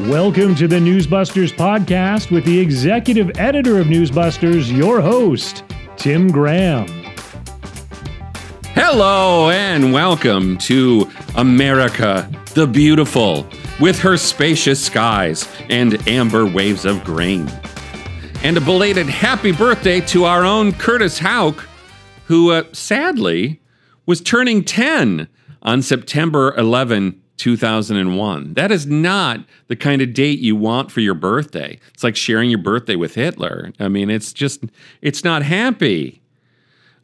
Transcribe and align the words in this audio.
Welcome 0.00 0.56
to 0.56 0.66
the 0.66 0.80
Newsbusters 0.80 1.52
podcast 1.52 2.32
with 2.32 2.44
the 2.44 2.58
executive 2.58 3.30
editor 3.38 3.78
of 3.78 3.86
Newsbusters, 3.86 4.76
your 4.76 5.00
host, 5.00 5.62
Tim 5.96 6.32
Graham. 6.32 6.88
Hello 8.74 9.50
and 9.50 9.92
welcome 9.92 10.58
to 10.58 11.08
America 11.36 12.28
the 12.54 12.66
Beautiful 12.66 13.46
with 13.78 13.96
her 14.00 14.16
spacious 14.16 14.84
skies 14.84 15.48
and 15.70 16.08
amber 16.08 16.44
waves 16.44 16.84
of 16.84 17.04
grain. 17.04 17.48
And 18.42 18.56
a 18.56 18.60
belated 18.60 19.06
happy 19.06 19.52
birthday 19.52 20.00
to 20.06 20.24
our 20.24 20.44
own 20.44 20.72
Curtis 20.72 21.20
Houck, 21.20 21.68
who 22.26 22.50
uh, 22.50 22.64
sadly 22.72 23.62
was 24.06 24.20
turning 24.20 24.64
10 24.64 25.28
on 25.62 25.82
September 25.82 26.52
11, 26.56 27.22
2001. 27.36 28.54
That 28.54 28.70
is 28.70 28.86
not 28.86 29.40
the 29.68 29.76
kind 29.76 30.00
of 30.02 30.14
date 30.14 30.38
you 30.38 30.56
want 30.56 30.90
for 30.90 31.00
your 31.00 31.14
birthday. 31.14 31.78
It's 31.92 32.04
like 32.04 32.16
sharing 32.16 32.50
your 32.50 32.60
birthday 32.60 32.96
with 32.96 33.14
Hitler. 33.14 33.72
I 33.80 33.88
mean, 33.88 34.10
it's 34.10 34.32
just, 34.32 34.64
it's 35.02 35.24
not 35.24 35.42
happy. 35.42 36.20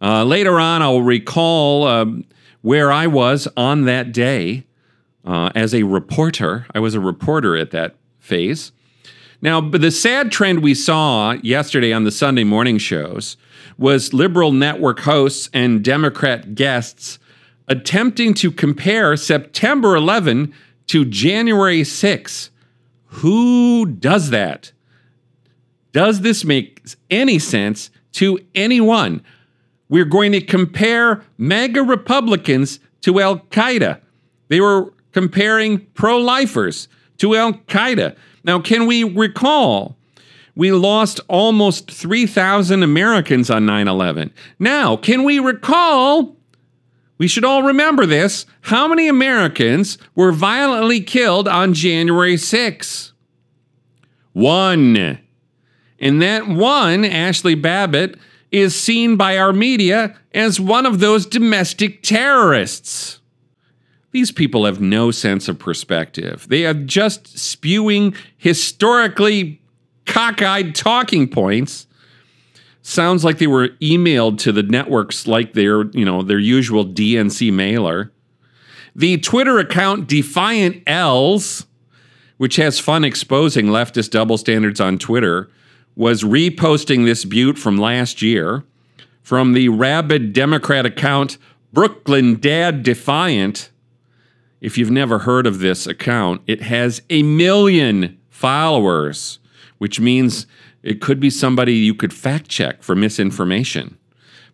Uh, 0.00 0.24
later 0.24 0.58
on, 0.58 0.82
I'll 0.82 1.02
recall 1.02 1.86
um, 1.86 2.24
where 2.62 2.90
I 2.90 3.06
was 3.06 3.48
on 3.56 3.84
that 3.84 4.12
day 4.12 4.64
uh, 5.24 5.50
as 5.54 5.74
a 5.74 5.82
reporter. 5.82 6.66
I 6.74 6.78
was 6.78 6.94
a 6.94 7.00
reporter 7.00 7.56
at 7.56 7.70
that 7.72 7.96
phase. 8.18 8.72
Now, 9.42 9.60
but 9.60 9.80
the 9.80 9.90
sad 9.90 10.30
trend 10.30 10.62
we 10.62 10.74
saw 10.74 11.32
yesterday 11.42 11.92
on 11.92 12.04
the 12.04 12.10
Sunday 12.10 12.44
morning 12.44 12.78
shows 12.78 13.36
was 13.78 14.12
liberal 14.12 14.52
network 14.52 15.00
hosts 15.00 15.48
and 15.54 15.82
Democrat 15.82 16.54
guests 16.54 17.18
attempting 17.70 18.34
to 18.34 18.50
compare 18.50 19.16
September 19.16 19.94
11 19.94 20.52
to 20.88 21.04
January 21.04 21.84
6. 21.84 22.50
Who 23.06 23.86
does 23.86 24.30
that? 24.30 24.72
Does 25.92 26.20
this 26.20 26.44
make 26.44 26.82
any 27.10 27.38
sense 27.38 27.90
to 28.12 28.40
anyone? 28.56 29.22
We're 29.88 30.04
going 30.04 30.32
to 30.32 30.40
compare 30.40 31.22
MAGA 31.38 31.82
Republicans 31.82 32.80
to 33.02 33.20
Al 33.20 33.38
Qaeda. 33.38 34.00
They 34.48 34.60
were 34.60 34.92
comparing 35.12 35.86
pro 35.94 36.18
lifers 36.18 36.88
to 37.18 37.36
Al 37.36 37.54
Qaeda. 37.54 38.16
Now, 38.42 38.60
can 38.60 38.86
we 38.86 39.04
recall? 39.04 39.96
We 40.56 40.72
lost 40.72 41.20
almost 41.28 41.90
3,000 41.90 42.82
Americans 42.82 43.48
on 43.48 43.64
9 43.64 43.86
11. 43.86 44.32
Now, 44.58 44.96
can 44.96 45.22
we 45.22 45.38
recall 45.38 46.36
we 47.20 47.28
should 47.28 47.44
all 47.44 47.62
remember 47.62 48.06
this. 48.06 48.46
How 48.62 48.88
many 48.88 49.06
Americans 49.06 49.98
were 50.14 50.32
violently 50.32 51.02
killed 51.02 51.46
on 51.46 51.74
January 51.74 52.38
6? 52.38 53.12
One. 54.32 55.18
And 55.98 56.22
that 56.22 56.48
one, 56.48 57.02
Ashli 57.02 57.60
Babbitt, 57.60 58.18
is 58.50 58.74
seen 58.74 59.16
by 59.16 59.36
our 59.36 59.52
media 59.52 60.18
as 60.32 60.58
one 60.58 60.86
of 60.86 61.00
those 61.00 61.26
domestic 61.26 62.02
terrorists. 62.02 63.20
These 64.12 64.32
people 64.32 64.64
have 64.64 64.80
no 64.80 65.10
sense 65.10 65.46
of 65.46 65.58
perspective. 65.58 66.46
They 66.48 66.64
are 66.64 66.72
just 66.72 67.38
spewing 67.38 68.14
historically 68.38 69.60
cockeyed 70.06 70.74
talking 70.74 71.28
points 71.28 71.86
sounds 72.82 73.24
like 73.24 73.38
they 73.38 73.46
were 73.46 73.68
emailed 73.80 74.38
to 74.38 74.52
the 74.52 74.62
networks 74.62 75.26
like 75.26 75.52
their, 75.52 75.84
you 75.90 76.04
know, 76.04 76.22
their 76.22 76.38
usual 76.38 76.84
DNC 76.84 77.52
mailer. 77.52 78.12
The 78.94 79.18
Twitter 79.18 79.58
account 79.58 80.08
Defiant 80.08 80.82
L's, 80.86 81.66
which 82.38 82.56
has 82.56 82.78
fun 82.78 83.04
exposing 83.04 83.66
leftist 83.66 84.10
double 84.10 84.38
standards 84.38 84.80
on 84.80 84.98
Twitter, 84.98 85.50
was 85.94 86.22
reposting 86.22 87.04
this 87.04 87.24
butte 87.24 87.58
from 87.58 87.78
last 87.78 88.22
year. 88.22 88.64
From 89.22 89.52
the 89.52 89.68
rabid 89.68 90.32
Democrat 90.32 90.86
account 90.86 91.38
Brooklyn 91.72 92.40
Dad 92.40 92.82
Defiant, 92.82 93.70
if 94.60 94.76
you've 94.76 94.90
never 94.90 95.20
heard 95.20 95.46
of 95.46 95.60
this 95.60 95.86
account, 95.86 96.42
it 96.46 96.62
has 96.62 97.02
a 97.10 97.22
million 97.22 98.18
followers, 98.28 99.38
which 99.78 100.00
means 100.00 100.46
it 100.82 101.00
could 101.00 101.20
be 101.20 101.30
somebody 101.30 101.74
you 101.74 101.94
could 101.94 102.12
fact 102.12 102.48
check 102.48 102.82
for 102.82 102.94
misinformation. 102.94 103.98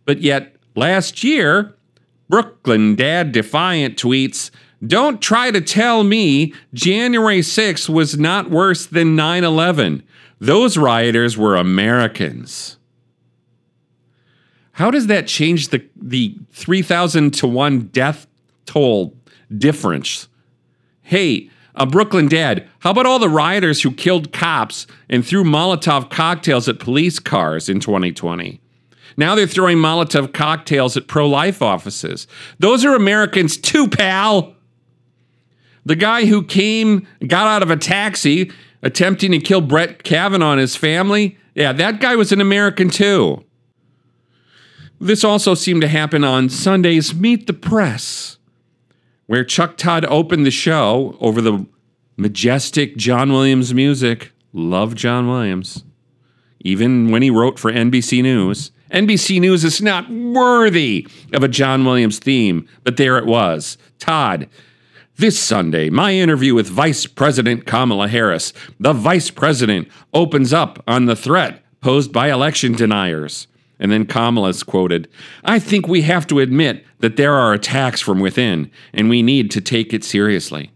But 0.04 0.20
yet, 0.20 0.56
last 0.74 1.22
year, 1.22 1.74
Brooklyn 2.28 2.96
Dad 2.96 3.32
Defiant 3.32 3.96
tweets, 3.96 4.50
Don't 4.86 5.20
try 5.20 5.50
to 5.50 5.60
tell 5.60 6.04
me 6.04 6.52
January 6.74 7.40
6th 7.40 7.88
was 7.88 8.18
not 8.18 8.50
worse 8.50 8.86
than 8.86 9.16
9 9.16 9.44
11. 9.44 10.02
Those 10.38 10.76
rioters 10.76 11.36
were 11.36 11.56
Americans. 11.56 12.78
How 14.72 14.90
does 14.90 15.06
that 15.06 15.26
change 15.26 15.68
the, 15.68 15.86
the 15.96 16.36
3,000 16.52 17.32
to 17.34 17.46
1 17.46 17.86
death 17.88 18.26
toll 18.66 19.16
difference? 19.56 20.28
Hey, 21.00 21.50
a 21.76 21.86
Brooklyn 21.86 22.28
dad. 22.28 22.68
How 22.80 22.90
about 22.90 23.06
all 23.06 23.18
the 23.18 23.28
rioters 23.28 23.82
who 23.82 23.92
killed 23.92 24.32
cops 24.32 24.86
and 25.08 25.24
threw 25.24 25.44
Molotov 25.44 26.10
cocktails 26.10 26.68
at 26.68 26.78
police 26.78 27.18
cars 27.18 27.68
in 27.68 27.80
2020? 27.80 28.60
Now 29.16 29.34
they're 29.34 29.46
throwing 29.46 29.78
Molotov 29.78 30.32
cocktails 30.32 30.96
at 30.96 31.06
pro 31.06 31.28
life 31.28 31.62
offices. 31.62 32.26
Those 32.58 32.84
are 32.84 32.94
Americans 32.94 33.56
too, 33.56 33.88
pal. 33.88 34.54
The 35.84 35.96
guy 35.96 36.26
who 36.26 36.42
came, 36.42 37.06
got 37.26 37.46
out 37.46 37.62
of 37.62 37.70
a 37.70 37.76
taxi 37.76 38.50
attempting 38.82 39.32
to 39.32 39.38
kill 39.38 39.60
Brett 39.60 40.02
Kavanaugh 40.02 40.52
and 40.52 40.60
his 40.60 40.76
family, 40.76 41.38
yeah, 41.54 41.72
that 41.72 42.00
guy 42.00 42.16
was 42.16 42.32
an 42.32 42.40
American 42.40 42.90
too. 42.90 43.42
This 45.00 45.24
also 45.24 45.54
seemed 45.54 45.82
to 45.82 45.88
happen 45.88 46.24
on 46.24 46.48
Sunday's 46.48 47.14
Meet 47.14 47.46
the 47.46 47.52
Press 47.52 48.38
where 49.26 49.44
Chuck 49.44 49.76
Todd 49.76 50.04
opened 50.06 50.46
the 50.46 50.50
show 50.50 51.16
over 51.20 51.40
the 51.40 51.66
majestic 52.16 52.96
John 52.96 53.32
Williams 53.32 53.74
music. 53.74 54.32
Love 54.52 54.94
John 54.94 55.28
Williams. 55.28 55.84
Even 56.60 57.10
when 57.10 57.22
he 57.22 57.30
wrote 57.30 57.58
for 57.58 57.70
NBC 57.70 58.22
News. 58.22 58.70
NBC 58.90 59.40
News 59.40 59.64
is 59.64 59.82
not 59.82 60.10
worthy 60.10 61.06
of 61.32 61.42
a 61.42 61.48
John 61.48 61.84
Williams 61.84 62.18
theme, 62.18 62.68
but 62.84 62.96
there 62.96 63.18
it 63.18 63.26
was. 63.26 63.76
Todd, 63.98 64.48
this 65.16 65.38
Sunday, 65.38 65.90
my 65.90 66.12
interview 66.12 66.54
with 66.54 66.68
Vice 66.68 67.06
President 67.06 67.66
Kamala 67.66 68.08
Harris. 68.08 68.52
The 68.78 68.92
Vice 68.92 69.30
President 69.30 69.88
opens 70.12 70.52
up 70.52 70.82
on 70.86 71.06
the 71.06 71.16
threat 71.16 71.62
posed 71.80 72.12
by 72.12 72.30
election 72.30 72.72
deniers. 72.72 73.46
And 73.78 73.92
then 73.92 74.06
Kamala's 74.06 74.62
quoted 74.62 75.08
I 75.44 75.58
think 75.58 75.86
we 75.86 76.02
have 76.02 76.26
to 76.28 76.40
admit 76.40 76.84
that 77.00 77.16
there 77.16 77.34
are 77.34 77.52
attacks 77.52 78.00
from 78.00 78.20
within, 78.20 78.70
and 78.92 79.08
we 79.08 79.22
need 79.22 79.50
to 79.52 79.60
take 79.60 79.92
it 79.92 80.04
seriously. 80.04 80.70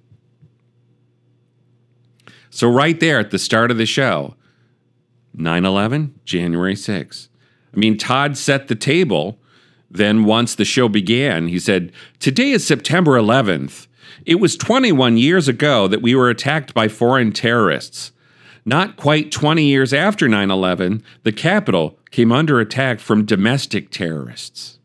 So, 2.51 2.69
right 2.69 2.99
there 2.99 3.19
at 3.21 3.31
the 3.31 3.39
start 3.39 3.71
of 3.71 3.79
the 3.79 3.87
show, 3.87 4.35
9 5.35 5.65
11, 5.65 6.21
January 6.25 6.77
6. 6.77 7.29
I 7.73 7.77
mean, 7.77 7.97
Todd 7.97 8.37
set 8.37 8.69
the 8.69 8.75
table. 8.75 9.39
Then, 9.91 10.25
once 10.25 10.55
the 10.55 10.65
show 10.65 10.89
began, 10.89 11.49
he 11.49 11.59
said, 11.59 11.93
Today 12.19 12.51
is 12.51 12.67
September 12.67 13.13
11th. 13.13 13.87
It 14.27 14.37
was 14.37 14.57
21 14.57 15.17
years 15.17 15.49
ago 15.49 15.89
that 15.89 16.03
we 16.03 16.15
were 16.15 16.29
attacked 16.29 16.75
by 16.75 16.89
foreign 16.89 17.33
terrorists. 17.33 18.13
Not 18.65 18.97
quite 18.97 19.33
20 19.33 19.65
years 19.65 19.93
after 19.93 20.29
9 20.29 20.51
11, 20.51 21.03
the 21.23 21.33
Capitol 21.33 21.99
came 22.11 22.33
under 22.33 22.61
attack 22.61 23.01
from 23.01 23.25
domestic 23.25 23.91
terrorists. 23.91 24.79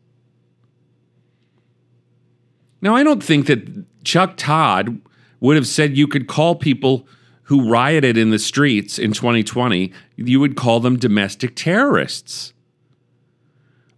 Now, 2.80 2.94
I 2.94 3.02
don't 3.02 3.22
think 3.22 3.46
that 3.46 3.84
Chuck 4.04 4.34
Todd 4.36 5.00
would 5.40 5.56
have 5.56 5.66
said 5.66 5.96
you 5.96 6.06
could 6.06 6.26
call 6.28 6.54
people 6.54 7.06
who 7.46 7.70
rioted 7.70 8.16
in 8.16 8.30
the 8.30 8.38
streets 8.38 8.98
in 8.98 9.12
2020, 9.12 9.92
you 10.16 10.40
would 10.40 10.56
call 10.56 10.80
them 10.80 10.98
domestic 10.98 11.54
terrorists. 11.54 12.52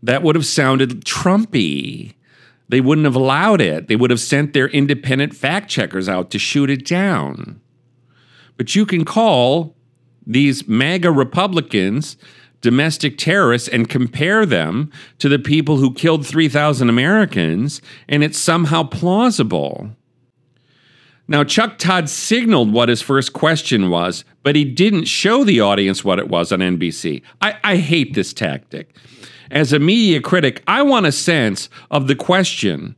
That 0.02 0.22
would 0.22 0.36
have 0.36 0.44
sounded 0.44 1.04
Trumpy. 1.04 2.14
They 2.68 2.82
wouldn't 2.82 3.06
have 3.06 3.14
allowed 3.14 3.62
it. 3.62 3.88
They 3.88 3.96
would 3.96 4.10
have 4.10 4.20
sent 4.20 4.52
their 4.52 4.68
independent 4.68 5.34
fact 5.34 5.70
checkers 5.70 6.10
out 6.10 6.30
to 6.30 6.38
shoot 6.38 6.68
it 6.68 6.84
down. 6.84 7.60
But 8.58 8.74
you 8.74 8.84
can 8.84 9.06
call 9.06 9.74
these 10.26 10.68
MAGA 10.68 11.10
Republicans 11.10 12.18
domestic 12.60 13.16
terrorists 13.16 13.68
and 13.68 13.88
compare 13.88 14.44
them 14.44 14.92
to 15.18 15.28
the 15.28 15.38
people 15.38 15.76
who 15.76 15.94
killed 15.94 16.26
3,000 16.26 16.88
Americans, 16.88 17.80
and 18.08 18.22
it's 18.22 18.36
somehow 18.36 18.82
plausible. 18.82 19.90
Now, 21.28 21.44
Chuck 21.44 21.78
Todd 21.78 22.08
signaled 22.08 22.72
what 22.72 22.88
his 22.88 23.00
first 23.00 23.32
question 23.32 23.90
was, 23.90 24.24
but 24.42 24.56
he 24.56 24.64
didn't 24.64 25.04
show 25.04 25.44
the 25.44 25.60
audience 25.60 26.04
what 26.04 26.18
it 26.18 26.28
was 26.28 26.50
on 26.52 26.58
NBC. 26.58 27.22
I, 27.40 27.56
I 27.62 27.76
hate 27.76 28.14
this 28.14 28.32
tactic. 28.32 28.94
As 29.50 29.72
a 29.72 29.78
media 29.78 30.20
critic, 30.20 30.62
I 30.66 30.82
want 30.82 31.06
a 31.06 31.12
sense 31.12 31.68
of 31.90 32.08
the 32.08 32.16
question 32.16 32.96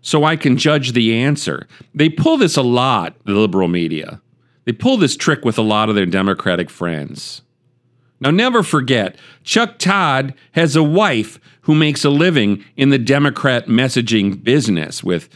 so 0.00 0.24
I 0.24 0.36
can 0.36 0.56
judge 0.56 0.92
the 0.92 1.14
answer. 1.14 1.66
They 1.94 2.08
pull 2.08 2.36
this 2.36 2.56
a 2.56 2.62
lot, 2.62 3.16
the 3.24 3.32
liberal 3.32 3.68
media. 3.68 4.20
They 4.64 4.72
pull 4.72 4.96
this 4.96 5.16
trick 5.16 5.44
with 5.44 5.58
a 5.58 5.62
lot 5.62 5.88
of 5.88 5.94
their 5.94 6.06
Democratic 6.06 6.70
friends. 6.70 7.42
Now, 8.20 8.30
never 8.30 8.62
forget, 8.62 9.16
Chuck 9.42 9.78
Todd 9.78 10.34
has 10.52 10.76
a 10.76 10.82
wife 10.82 11.40
who 11.62 11.74
makes 11.74 12.04
a 12.04 12.10
living 12.10 12.64
in 12.76 12.90
the 12.90 12.98
Democrat 12.98 13.66
messaging 13.66 14.42
business 14.42 15.02
with 15.02 15.28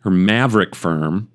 her 0.00 0.10
Maverick 0.10 0.74
firm. 0.74 1.30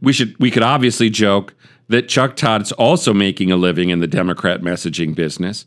We 0.00 0.12
should 0.12 0.38
we 0.38 0.50
could 0.50 0.62
obviously 0.62 1.10
joke 1.10 1.54
that 1.88 2.08
Chuck 2.08 2.36
Todd's 2.36 2.72
also 2.72 3.12
making 3.12 3.50
a 3.50 3.56
living 3.56 3.90
in 3.90 4.00
the 4.00 4.06
Democrat 4.06 4.60
messaging 4.60 5.14
business. 5.14 5.66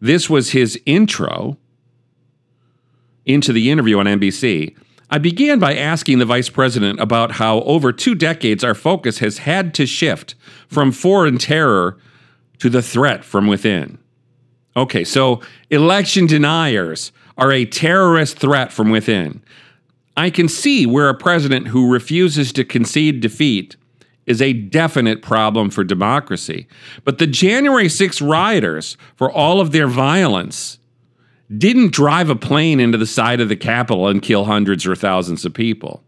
This 0.00 0.30
was 0.30 0.50
his 0.50 0.80
intro 0.86 1.58
into 3.24 3.52
the 3.52 3.70
interview 3.70 3.98
on 3.98 4.06
NBC. 4.06 4.76
I 5.12 5.18
began 5.18 5.58
by 5.58 5.74
asking 5.74 6.20
the 6.20 6.24
vice 6.24 6.48
president 6.48 6.98
about 6.98 7.32
how 7.32 7.60
over 7.64 7.92
two 7.92 8.14
decades 8.14 8.64
our 8.64 8.74
focus 8.74 9.18
has 9.18 9.38
had 9.38 9.74
to 9.74 9.84
shift 9.84 10.34
from 10.68 10.90
foreign 10.90 11.36
terror 11.36 11.98
to 12.60 12.70
the 12.70 12.80
threat 12.80 13.22
from 13.22 13.46
within. 13.46 13.98
Okay, 14.74 15.04
so 15.04 15.42
election 15.68 16.26
deniers 16.26 17.12
are 17.36 17.52
a 17.52 17.66
terrorist 17.66 18.38
threat 18.38 18.72
from 18.72 18.88
within. 18.88 19.42
I 20.16 20.30
can 20.30 20.48
see 20.48 20.86
where 20.86 21.10
a 21.10 21.14
president 21.14 21.68
who 21.68 21.92
refuses 21.92 22.50
to 22.54 22.64
concede 22.64 23.20
defeat 23.20 23.76
is 24.24 24.40
a 24.40 24.54
definite 24.54 25.20
problem 25.20 25.68
for 25.68 25.84
democracy. 25.84 26.66
But 27.04 27.18
the 27.18 27.26
January 27.26 27.90
6 27.90 28.22
rioters, 28.22 28.96
for 29.16 29.30
all 29.30 29.60
of 29.60 29.72
their 29.72 29.88
violence, 29.88 30.78
didn't 31.56 31.92
drive 31.92 32.30
a 32.30 32.36
plane 32.36 32.80
into 32.80 32.98
the 32.98 33.06
side 33.06 33.40
of 33.40 33.48
the 33.48 33.56
Capitol 33.56 34.08
and 34.08 34.22
kill 34.22 34.44
hundreds 34.44 34.86
or 34.86 34.94
thousands 34.94 35.44
of 35.44 35.52
people. 35.52 36.02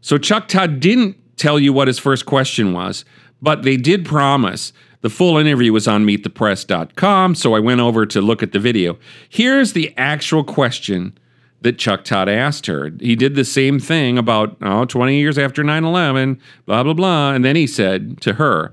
So 0.00 0.18
Chuck 0.18 0.48
Todd 0.48 0.80
didn't 0.80 1.16
tell 1.36 1.58
you 1.58 1.72
what 1.72 1.88
his 1.88 1.98
first 1.98 2.26
question 2.26 2.72
was, 2.72 3.04
but 3.40 3.62
they 3.62 3.76
did 3.76 4.04
promise. 4.04 4.72
The 5.00 5.10
full 5.10 5.36
interview 5.36 5.72
was 5.72 5.86
on 5.86 6.06
meetthepress.com, 6.06 7.34
so 7.34 7.54
I 7.54 7.58
went 7.58 7.80
over 7.80 8.06
to 8.06 8.20
look 8.20 8.42
at 8.42 8.52
the 8.52 8.58
video. 8.58 8.98
Here's 9.28 9.72
the 9.72 9.92
actual 9.96 10.44
question 10.44 11.16
that 11.60 11.78
Chuck 11.78 12.04
Todd 12.04 12.28
asked 12.28 12.66
her. 12.66 12.90
He 13.00 13.16
did 13.16 13.34
the 13.34 13.44
same 13.44 13.78
thing 13.78 14.18
about 14.18 14.56
oh, 14.60 14.84
20 14.84 15.18
years 15.18 15.38
after 15.38 15.64
9 15.64 15.84
11, 15.84 16.40
blah, 16.66 16.82
blah, 16.82 16.92
blah. 16.92 17.32
And 17.32 17.44
then 17.44 17.56
he 17.56 17.66
said 17.66 18.20
to 18.22 18.34
her 18.34 18.72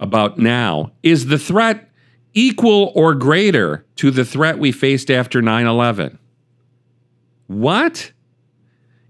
about 0.00 0.38
now, 0.38 0.92
is 1.02 1.26
the 1.26 1.38
threat 1.38 1.90
equal 2.34 2.92
or 2.94 3.14
greater 3.14 3.84
to 3.96 4.10
the 4.10 4.24
threat 4.24 4.58
we 4.58 4.72
faced 4.72 5.10
after 5.10 5.40
9 5.40 5.66
11. 5.66 6.18
What? 7.46 8.12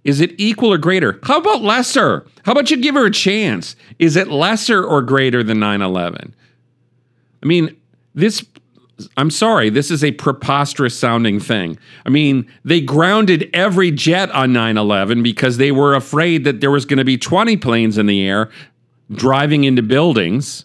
Is 0.05 0.21
it 0.21 0.35
equal 0.37 0.73
or 0.73 0.79
greater? 0.79 1.19
How 1.23 1.39
about 1.39 1.63
lesser? 1.63 2.27
How 2.45 2.53
about 2.53 2.71
you 2.71 2.77
give 2.77 2.95
her 2.95 3.07
a 3.07 3.11
chance? 3.11 3.75
Is 3.99 4.17
it 4.17 4.29
lesser 4.29 4.85
or 4.85 5.01
greater 5.01 5.43
than 5.43 5.59
9 5.59 5.81
11? 5.81 6.35
I 7.43 7.47
mean, 7.47 7.75
this, 8.15 8.45
I'm 9.17 9.31
sorry, 9.31 9.71
this 9.71 9.91
is 9.91 10.05
a 10.05 10.13
preposterous 10.13 10.99
sounding 10.99 11.41
thing. 11.41 11.79
I 12.05 12.11
mean, 12.11 12.51
they 12.65 12.81
grounded 12.81 13.49
every 13.55 13.91
jet 13.91 14.31
on 14.31 14.53
9 14.53 14.77
11 14.77 15.23
because 15.23 15.57
they 15.57 15.73
were 15.73 15.95
afraid 15.95 16.45
that 16.45 16.61
there 16.61 16.71
was 16.71 16.85
going 16.85 16.99
to 16.99 17.05
be 17.05 17.17
20 17.17 17.57
planes 17.57 17.97
in 17.97 18.07
the 18.07 18.27
air 18.27 18.51
driving 19.11 19.65
into 19.65 19.83
buildings 19.83 20.65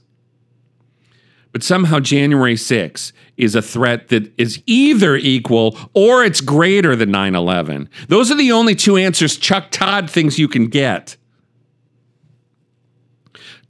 but 1.52 1.64
somehow 1.64 2.00
January 2.00 2.56
6 2.56 3.14
is 3.38 3.56
a 3.56 3.62
threat 3.62 4.10
that 4.10 4.32
is 4.38 4.62
either 4.66 5.16
equal 5.16 5.78
or 5.94 6.24
it's 6.24 6.42
greater 6.42 6.96
than 6.96 7.12
9 7.12 7.36
11. 7.36 7.90
Those 8.08 8.32
are 8.32 8.36
the 8.36 8.52
only 8.52 8.76
two 8.76 8.98
answers 8.98 9.38
Chuck 9.38 9.72
Todd 9.72 10.10
thinks 10.10 10.38
you 10.38 10.48
can 10.48 10.68
get. 10.68 11.18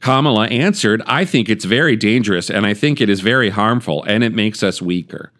Kamala 0.01 0.47
answered, 0.47 1.01
I 1.05 1.25
think 1.25 1.49
it's 1.49 1.65
very 1.65 1.95
dangerous 1.95 2.49
and 2.49 2.65
I 2.65 2.73
think 2.73 3.01
it 3.01 3.09
is 3.09 3.19
very 3.19 3.49
harmful 3.49 4.03
and 4.03 4.23
it 4.23 4.33
makes 4.33 4.63
us 4.63 4.81
weaker. 4.81 5.31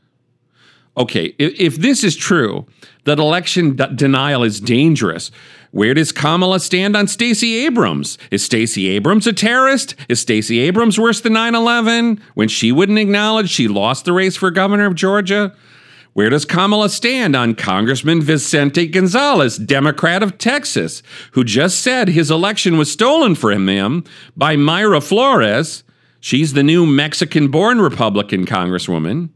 Okay, 1.00 1.34
if, 1.40 1.57
if 1.57 1.75
this 1.78 2.04
is 2.04 2.18
true, 2.18 2.68
that 3.06 3.19
election 3.19 3.78
d- 3.78 3.86
denial 3.96 4.44
is 4.44 4.60
dangerous, 4.60 5.31
where 5.72 5.94
does 5.94 6.12
Kamala 6.12 6.60
stand 6.60 6.98
on 6.98 7.07
Stacey 7.07 7.66
Abrams? 7.66 8.18
Is 8.31 8.44
Stacey 8.44 8.90
Abrams 8.90 9.25
a 9.25 9.31
terrorist? 9.31 9.96
Is 10.10 10.19
Stacey 10.19 10.60
Abrams 10.60 11.00
worse 11.00 11.22
than 11.22 11.34
9 11.34 11.56
11 11.56 12.22
when 12.34 12.50
she 12.50 12.74
wouldn't 12.74 13.00
acknowledge 13.00 13.50
she 13.50 13.69
lost 13.69 14.04
the 14.04 14.12
race 14.12 14.36
for 14.36 14.51
governor 14.51 14.88
of 14.88 14.96
Georgia? 14.96 15.56
Where 16.13 16.30
does 16.30 16.44
Kamala 16.44 16.90
stand 16.90 17.34
on 17.34 17.56
Congressman 17.56 18.22
Vicente 18.22 18.86
Gonzalez, 18.88 19.57
Democrat 19.57 20.22
of 20.22 20.38
Texas, 20.38 21.02
who 21.31 21.45
just 21.45 21.80
said 21.80 22.10
his 22.10 22.30
election 22.30 22.78
was 22.78 22.92
stolen 22.92 23.36
from 23.36 23.69
him 23.69 24.04
by 24.36 24.57
Mayra 24.57 25.02
Flores? 25.02 25.84
She's 26.19 26.54
the 26.54 26.63
new 26.63 26.86
Mexican 26.86 27.48
born 27.48 27.80
Republican 27.80 28.45
Congresswoman. 28.45 29.30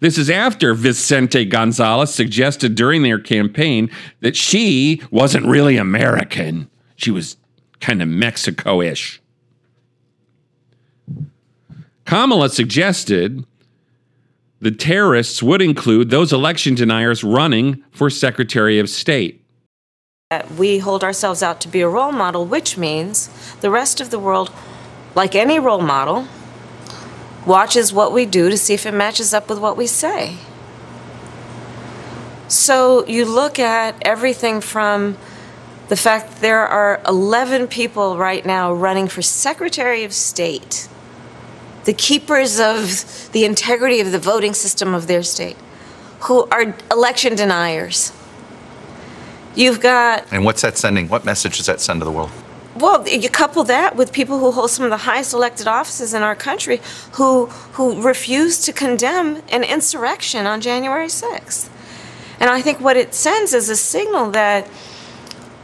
This 0.00 0.16
is 0.16 0.30
after 0.30 0.74
Vicente 0.74 1.44
Gonzalez 1.44 2.14
suggested 2.14 2.74
during 2.74 3.02
their 3.02 3.18
campaign 3.18 3.90
that 4.20 4.36
she 4.36 5.02
wasn't 5.10 5.46
really 5.46 5.76
American. 5.76 6.70
She 6.94 7.10
was 7.10 7.36
kind 7.80 8.00
of 8.00 8.08
Mexico 8.08 8.80
ish. 8.80 9.20
Kamala 12.04 12.48
suggested 12.48 13.44
the 14.60 14.70
terrorists 14.70 15.42
would 15.42 15.60
include 15.60 16.10
those 16.10 16.32
election 16.32 16.74
deniers 16.74 17.22
running 17.22 17.82
for 17.90 18.08
Secretary 18.08 18.78
of 18.78 18.88
State. 18.88 19.44
We 20.56 20.78
hold 20.78 21.02
ourselves 21.02 21.42
out 21.42 21.60
to 21.62 21.68
be 21.68 21.80
a 21.80 21.88
role 21.88 22.12
model, 22.12 22.44
which 22.44 22.76
means 22.76 23.28
the 23.60 23.70
rest 23.70 24.00
of 24.00 24.10
the 24.10 24.18
world, 24.18 24.52
like 25.14 25.34
any 25.34 25.58
role 25.58 25.80
model, 25.80 26.26
watches 27.48 27.92
what 27.92 28.12
we 28.12 28.26
do 28.26 28.50
to 28.50 28.56
see 28.56 28.74
if 28.74 28.86
it 28.86 28.92
matches 28.92 29.34
up 29.34 29.48
with 29.48 29.58
what 29.58 29.76
we 29.76 29.86
say. 29.86 30.36
So 32.46 33.06
you 33.06 33.24
look 33.24 33.58
at 33.58 33.96
everything 34.02 34.60
from 34.60 35.16
the 35.88 35.96
fact 35.96 36.40
there 36.40 36.66
are 36.66 37.00
11 37.06 37.68
people 37.68 38.16
right 38.18 38.44
now 38.44 38.72
running 38.72 39.08
for 39.08 39.22
Secretary 39.22 40.04
of 40.04 40.12
State, 40.12 40.88
the 41.84 41.94
keepers 41.94 42.60
of 42.60 43.30
the 43.32 43.44
integrity 43.44 44.00
of 44.00 44.12
the 44.12 44.18
voting 44.18 44.54
system 44.54 44.94
of 44.94 45.06
their 45.06 45.22
state, 45.22 45.56
who 46.20 46.46
are 46.50 46.74
election 46.90 47.34
deniers. 47.34 48.12
You've 49.54 49.80
got. 49.80 50.30
And 50.30 50.44
what's 50.44 50.62
that 50.62 50.76
sending? 50.76 51.08
What 51.08 51.24
message 51.24 51.56
does 51.56 51.66
that 51.66 51.80
send 51.80 52.00
to 52.00 52.04
the 52.04 52.12
world? 52.12 52.30
Well, 52.78 53.08
you 53.08 53.28
couple 53.28 53.64
that 53.64 53.96
with 53.96 54.12
people 54.12 54.38
who 54.38 54.52
hold 54.52 54.70
some 54.70 54.84
of 54.84 54.90
the 54.90 54.98
highest 54.98 55.34
elected 55.34 55.66
offices 55.66 56.14
in 56.14 56.22
our 56.22 56.36
country 56.36 56.80
who 57.12 57.46
who 57.74 58.00
refuse 58.00 58.60
to 58.66 58.72
condemn 58.72 59.42
an 59.48 59.64
insurrection 59.64 60.46
on 60.46 60.60
January 60.60 61.08
6th. 61.08 61.68
And 62.38 62.48
I 62.50 62.62
think 62.62 62.80
what 62.80 62.96
it 62.96 63.14
sends 63.14 63.52
is 63.52 63.68
a 63.68 63.74
signal 63.74 64.30
that 64.30 64.68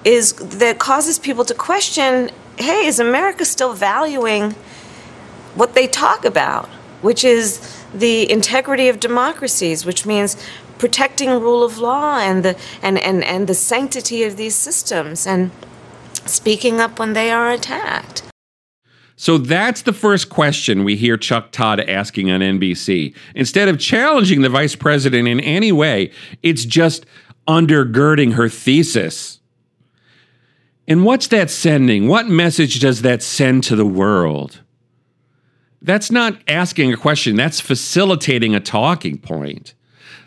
is 0.05 0.33
that 0.33 0.81
causes 0.81 1.21
people 1.21 1.45
to 1.45 1.55
question, 1.55 2.33
hey, 2.59 2.87
is 2.87 2.99
America 2.99 3.45
still 3.45 3.75
valuing 3.75 4.53
what 5.55 5.75
they 5.75 5.87
talk 5.87 6.25
about, 6.25 6.67
which 7.01 7.23
is 7.23 7.61
the 7.95 8.29
integrity 8.29 8.89
of 8.89 8.99
democracies, 8.99 9.87
which 9.87 10.05
means 10.05 10.37
protecting 10.79 11.31
rule 11.31 11.63
of 11.63 11.79
law 11.79 12.19
and 12.19 12.45
the 12.45 12.57
and, 12.83 12.99
and, 12.99 13.23
and 13.23 13.47
the 13.47 13.55
sanctity 13.55 14.25
of 14.25 14.37
these 14.37 14.57
systems 14.57 15.29
and 15.29 15.53
speaking 16.27 16.81
up 16.81 16.99
when 16.99 17.13
they 17.13 17.31
are 17.31 17.51
attacked. 17.51 18.23
So 19.17 19.39
that's 19.39 19.83
the 19.83 19.93
first 19.93 20.29
question 20.29 20.83
we 20.85 20.97
hear 20.97 21.17
Chuck 21.17 21.53
Todd 21.53 21.81
asking 21.81 22.31
on 22.31 22.41
NBC. 22.41 23.15
Instead 23.35 23.69
of 23.69 23.79
challenging 23.79 24.43
the 24.43 24.49
vice 24.49 24.75
president 24.75 25.29
in 25.29 25.41
any 25.41 25.71
way, 25.71 26.11
it's 26.43 26.65
just 26.65 27.07
undergirding 27.47 28.33
her 28.33 28.49
thesis. 28.49 29.41
And 30.89 31.05
what's 31.05 31.29
that 31.29 31.51
sending? 31.51 32.09
What 32.09 32.27
message 32.27 32.81
does 32.81 33.03
that 33.03 33.23
send 33.23 33.65
to 33.65 33.77
the 33.77 33.87
world? 33.87 34.61
That's 35.81 36.11
not 36.11 36.39
asking 36.49 36.93
a 36.93 36.97
question, 36.97 37.37
that's 37.37 37.61
facilitating 37.61 38.55
a 38.55 38.61
talking 38.61 39.19
point. 39.19 39.75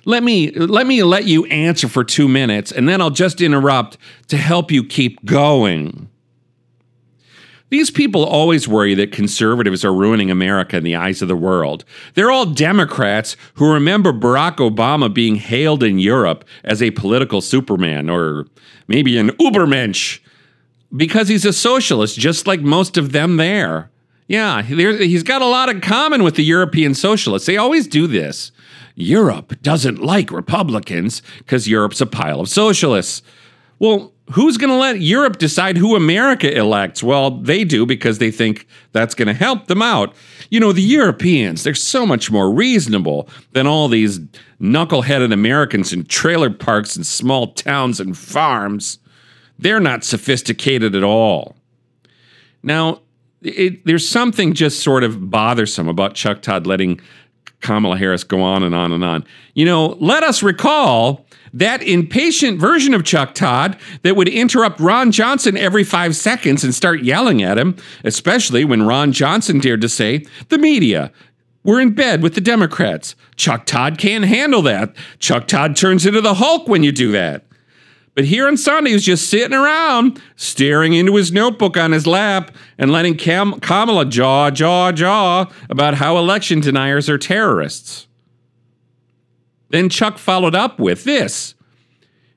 Let 0.07 0.23
me 0.23 0.51
let 0.51 0.87
me 0.87 1.03
let 1.03 1.25
you 1.25 1.43
answer 1.47 1.89
for 1.89 2.05
2 2.05 2.29
minutes 2.29 2.71
and 2.71 2.87
then 2.87 3.01
I'll 3.01 3.09
just 3.09 3.41
interrupt 3.41 3.97
to 4.29 4.37
help 4.37 4.71
you 4.71 4.85
keep 4.85 5.25
going. 5.25 6.07
These 7.69 7.91
people 7.91 8.23
always 8.23 8.69
worry 8.69 8.93
that 8.93 9.11
conservatives 9.11 9.83
are 9.83 9.93
ruining 9.93 10.31
America 10.31 10.77
in 10.77 10.85
the 10.85 10.95
eyes 10.95 11.21
of 11.21 11.27
the 11.27 11.35
world. 11.35 11.83
They're 12.13 12.31
all 12.31 12.45
Democrats 12.45 13.35
who 13.55 13.69
remember 13.69 14.13
Barack 14.13 14.57
Obama 14.57 15.13
being 15.13 15.35
hailed 15.35 15.83
in 15.83 15.99
Europe 15.99 16.45
as 16.63 16.81
a 16.81 16.91
political 16.91 17.41
superman 17.41 18.09
or 18.09 18.45
maybe 18.87 19.17
an 19.17 19.31
Ubermensch 19.31 20.21
because 20.95 21.27
he's 21.27 21.43
a 21.43 21.51
socialist, 21.51 22.17
just 22.17 22.47
like 22.47 22.61
most 22.61 22.95
of 22.95 23.11
them 23.11 23.35
there. 23.35 23.91
Yeah, 24.29 24.61
he's 24.61 25.23
got 25.23 25.41
a 25.41 25.45
lot 25.45 25.67
in 25.67 25.81
common 25.81 26.23
with 26.23 26.35
the 26.35 26.45
European 26.45 26.93
socialists. 26.93 27.45
They 27.45 27.57
always 27.57 27.87
do 27.87 28.07
this. 28.07 28.53
Europe 28.97 29.61
doesn't 29.61 30.01
like 30.01 30.31
Republicans 30.31 31.21
because 31.37 31.67
Europe's 31.67 32.01
a 32.01 32.07
pile 32.07 32.39
of 32.39 32.49
socialists. 32.49 33.21
Well, 33.77 34.11
who's 34.31 34.57
going 34.57 34.71
to 34.71 34.75
let 34.75 34.99
Europe 35.01 35.37
decide 35.37 35.77
who 35.77 35.95
America 35.95 36.51
elects? 36.51 37.03
Well, 37.03 37.29
they 37.29 37.63
do 37.63 37.85
because 37.85 38.17
they 38.17 38.31
think 38.31 38.65
that's 38.93 39.13
going 39.13 39.27
to 39.27 39.35
help 39.35 39.67
them 39.67 39.83
out. 39.83 40.15
You 40.49 40.59
know, 40.59 40.71
the 40.71 40.81
Europeans, 40.81 41.63
they're 41.63 41.75
so 41.75 42.07
much 42.07 42.31
more 42.31 42.51
reasonable 42.51 43.29
than 43.51 43.67
all 43.67 43.87
these 43.87 44.17
knuckleheaded 44.59 45.31
Americans 45.31 45.93
in 45.93 46.05
trailer 46.05 46.49
parks 46.49 46.95
and 46.95 47.05
small 47.05 47.53
towns 47.53 47.99
and 47.99 48.17
farms. 48.17 48.97
They're 49.59 49.79
not 49.79 50.05
sophisticated 50.05 50.95
at 50.95 51.03
all. 51.03 51.55
Now, 52.63 53.01
it, 53.43 53.85
there's 53.85 54.09
something 54.09 54.53
just 54.55 54.81
sort 54.81 55.03
of 55.03 55.29
bothersome 55.29 55.87
about 55.87 56.15
Chuck 56.15 56.41
Todd 56.41 56.65
letting 56.65 56.99
Kamala 57.61 57.97
Harris 57.97 58.23
go 58.23 58.41
on 58.41 58.63
and 58.63 58.75
on 58.75 58.91
and 58.91 59.03
on. 59.03 59.25
You 59.53 59.65
know, 59.65 59.97
let 59.99 60.23
us 60.23 60.43
recall 60.43 61.25
that 61.53 61.81
impatient 61.81 62.59
version 62.59 62.93
of 62.93 63.03
Chuck 63.03 63.33
Todd 63.33 63.77
that 64.03 64.15
would 64.15 64.27
interrupt 64.27 64.79
Ron 64.79 65.11
Johnson 65.11 65.57
every 65.57 65.83
five 65.83 66.15
seconds 66.15 66.63
and 66.63 66.73
start 66.73 67.01
yelling 67.01 67.41
at 67.41 67.57
him, 67.57 67.75
especially 68.03 68.63
when 68.63 68.83
Ron 68.83 69.11
Johnson 69.11 69.59
dared 69.59 69.81
to 69.81 69.89
say, 69.89 70.25
The 70.49 70.57
media, 70.57 71.11
we're 71.63 71.81
in 71.81 71.93
bed 71.93 72.21
with 72.21 72.35
the 72.35 72.41
Democrats. 72.41 73.15
Chuck 73.35 73.65
Todd 73.65 73.97
can't 73.97 74.25
handle 74.25 74.61
that. 74.61 74.95
Chuck 75.19 75.47
Todd 75.47 75.75
turns 75.75 76.05
into 76.05 76.21
the 76.21 76.35
Hulk 76.35 76.67
when 76.67 76.83
you 76.83 76.91
do 76.91 77.11
that. 77.11 77.46
But 78.17 78.25
here 78.25 78.47
on 78.47 78.57
Sunday, 78.57 78.89
he 78.89 78.93
was 78.95 79.05
just 79.05 79.29
sitting 79.29 79.55
around, 79.55 80.19
staring 80.35 80.93
into 80.93 81.17
his 81.17 81.31
notebook 81.31 81.77
on 81.77 81.91
his 81.91 82.07
lap, 82.07 82.49
and 82.79 82.91
letting 82.91 83.15
Cam- 83.15 83.59
Kamala 83.59 84.05
jaw, 84.05 84.49
jaw, 84.49 84.91
jaw 84.91 85.45
about 85.69 85.93
how 85.93 86.17
election 86.17 86.59
deniers 86.59 87.09
are 87.09 87.19
terrorists. 87.19 88.07
Then 89.69 89.87
Chuck 89.87 90.17
followed 90.17 90.55
up 90.55 90.79
with 90.79 91.03
this 91.03 91.53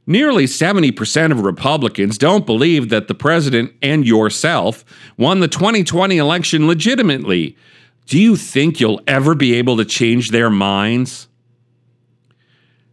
Nearly 0.07 0.45
70% 0.45 1.33
of 1.33 1.41
Republicans 1.41 2.19
don't 2.19 2.45
believe 2.45 2.91
that 2.91 3.09
the 3.09 3.15
president 3.15 3.73
and 3.81 4.07
yourself 4.07 4.85
won 5.17 5.41
the 5.41 5.49
2020 5.49 6.19
election 6.19 6.67
legitimately. 6.67 7.57
Do 8.05 8.19
you 8.19 8.37
think 8.37 8.81
you'll 8.81 9.01
ever 9.07 9.35
be 9.35 9.55
able 9.55 9.79
to 9.79 9.87
change 9.87 10.29
their 10.31 10.51
minds? 10.51 11.30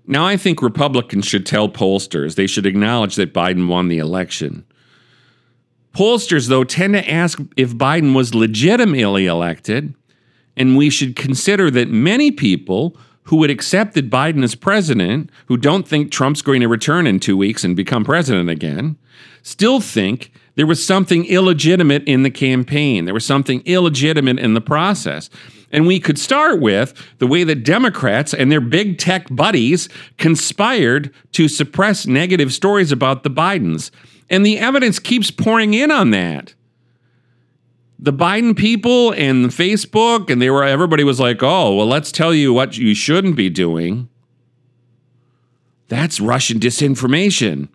Now, 0.07 0.25
I 0.25 0.37
think 0.37 0.61
Republicans 0.61 1.25
should 1.25 1.45
tell 1.45 1.67
pollsters 1.67 2.35
they 2.35 2.47
should 2.47 2.65
acknowledge 2.65 3.15
that 3.17 3.33
Biden 3.33 3.67
won 3.67 3.89
the 3.89 3.97
election. 3.97 4.65
Pollsters, 5.93 6.47
though, 6.47 6.63
tend 6.63 6.93
to 6.93 7.09
ask 7.09 7.39
if 7.57 7.73
Biden 7.73 8.15
was 8.15 8.33
legitimately 8.33 9.25
elected, 9.25 9.93
and 10.55 10.77
we 10.77 10.89
should 10.89 11.15
consider 11.15 11.69
that 11.71 11.89
many 11.89 12.31
people 12.31 12.95
who 13.23 13.41
had 13.41 13.51
accepted 13.51 14.09
Biden 14.09 14.43
as 14.43 14.55
president, 14.55 15.29
who 15.47 15.57
don't 15.57 15.85
think 15.85 16.11
Trump's 16.11 16.41
going 16.41 16.61
to 16.61 16.67
return 16.69 17.05
in 17.05 17.19
two 17.19 17.35
weeks 17.35 17.65
and 17.65 17.75
become 17.75 18.05
president 18.05 18.49
again, 18.49 18.95
still 19.41 19.81
think 19.81 20.31
there 20.55 20.65
was 20.65 20.85
something 20.85 21.25
illegitimate 21.25 22.03
in 22.05 22.23
the 22.23 22.31
campaign. 22.31 23.03
There 23.03 23.13
was 23.13 23.25
something 23.25 23.61
illegitimate 23.65 24.39
in 24.39 24.53
the 24.53 24.61
process. 24.61 25.29
And 25.71 25.85
we 25.85 25.99
could 25.99 26.17
start 26.17 26.61
with 26.61 26.93
the 27.17 27.27
way 27.27 27.43
that 27.43 27.63
Democrats 27.63 28.33
and 28.33 28.51
their 28.51 28.61
big 28.61 28.97
tech 28.97 29.27
buddies 29.29 29.89
conspired 30.17 31.13
to 31.33 31.47
suppress 31.47 32.07
negative 32.07 32.53
stories 32.53 32.91
about 32.91 33.23
the 33.23 33.29
Bidens. 33.29 33.91
And 34.29 34.45
the 34.45 34.59
evidence 34.59 34.99
keeps 34.99 35.31
pouring 35.31 35.73
in 35.73 35.91
on 35.91 36.11
that. 36.11 36.53
The 37.99 38.13
Biden 38.13 38.55
people 38.55 39.11
and 39.13 39.47
Facebook, 39.47 40.29
and 40.29 40.41
they 40.41 40.49
were 40.49 40.63
everybody 40.63 41.03
was 41.03 41.19
like, 41.19 41.41
oh, 41.41 41.75
well, 41.75 41.87
let's 41.87 42.11
tell 42.11 42.33
you 42.33 42.53
what 42.53 42.77
you 42.77 42.93
shouldn't 42.93 43.35
be 43.35 43.49
doing. 43.49 44.07
That's 45.87 46.19
Russian 46.19 46.59
disinformation. 46.59 47.69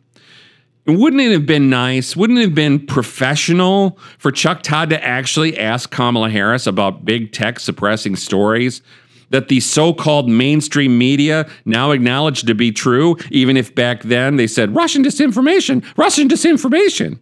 Wouldn't 0.87 1.23
it 1.23 1.31
have 1.31 1.47
been 1.47 1.71
nice? 1.71 2.17
Wouldn't 2.17 2.41
it 2.41 2.43
have 2.43 2.55
been 2.55 2.85
professional 2.87 3.99
for 4.19 4.33
Chuck 4.33 4.62
Todd 4.62 4.91
to 4.91 5.05
actually 5.05 5.57
ask 5.57 5.91
Kamala 5.91 6.29
Harris 6.29 6.67
about 6.67 7.05
big 7.05 7.33
tech 7.33 7.61
suppressing 7.61 8.17
stories 8.17 8.83
that 9.31 9.49
the 9.49 9.61
so 9.61 9.95
called 9.95 10.29
mainstream 10.29 10.99
media 10.99 11.49
now 11.65 11.93
acknowledge 11.93 12.43
to 12.43 12.55
be 12.55 12.73
true, 12.73 13.17
even 13.31 13.57
if 13.57 13.75
back 13.75 14.03
then 14.03 14.37
they 14.37 14.49
said 14.49 14.75
Russian 14.75 15.05
disinformation, 15.05 15.85
Russian 15.97 16.29
disinformation? 16.29 17.21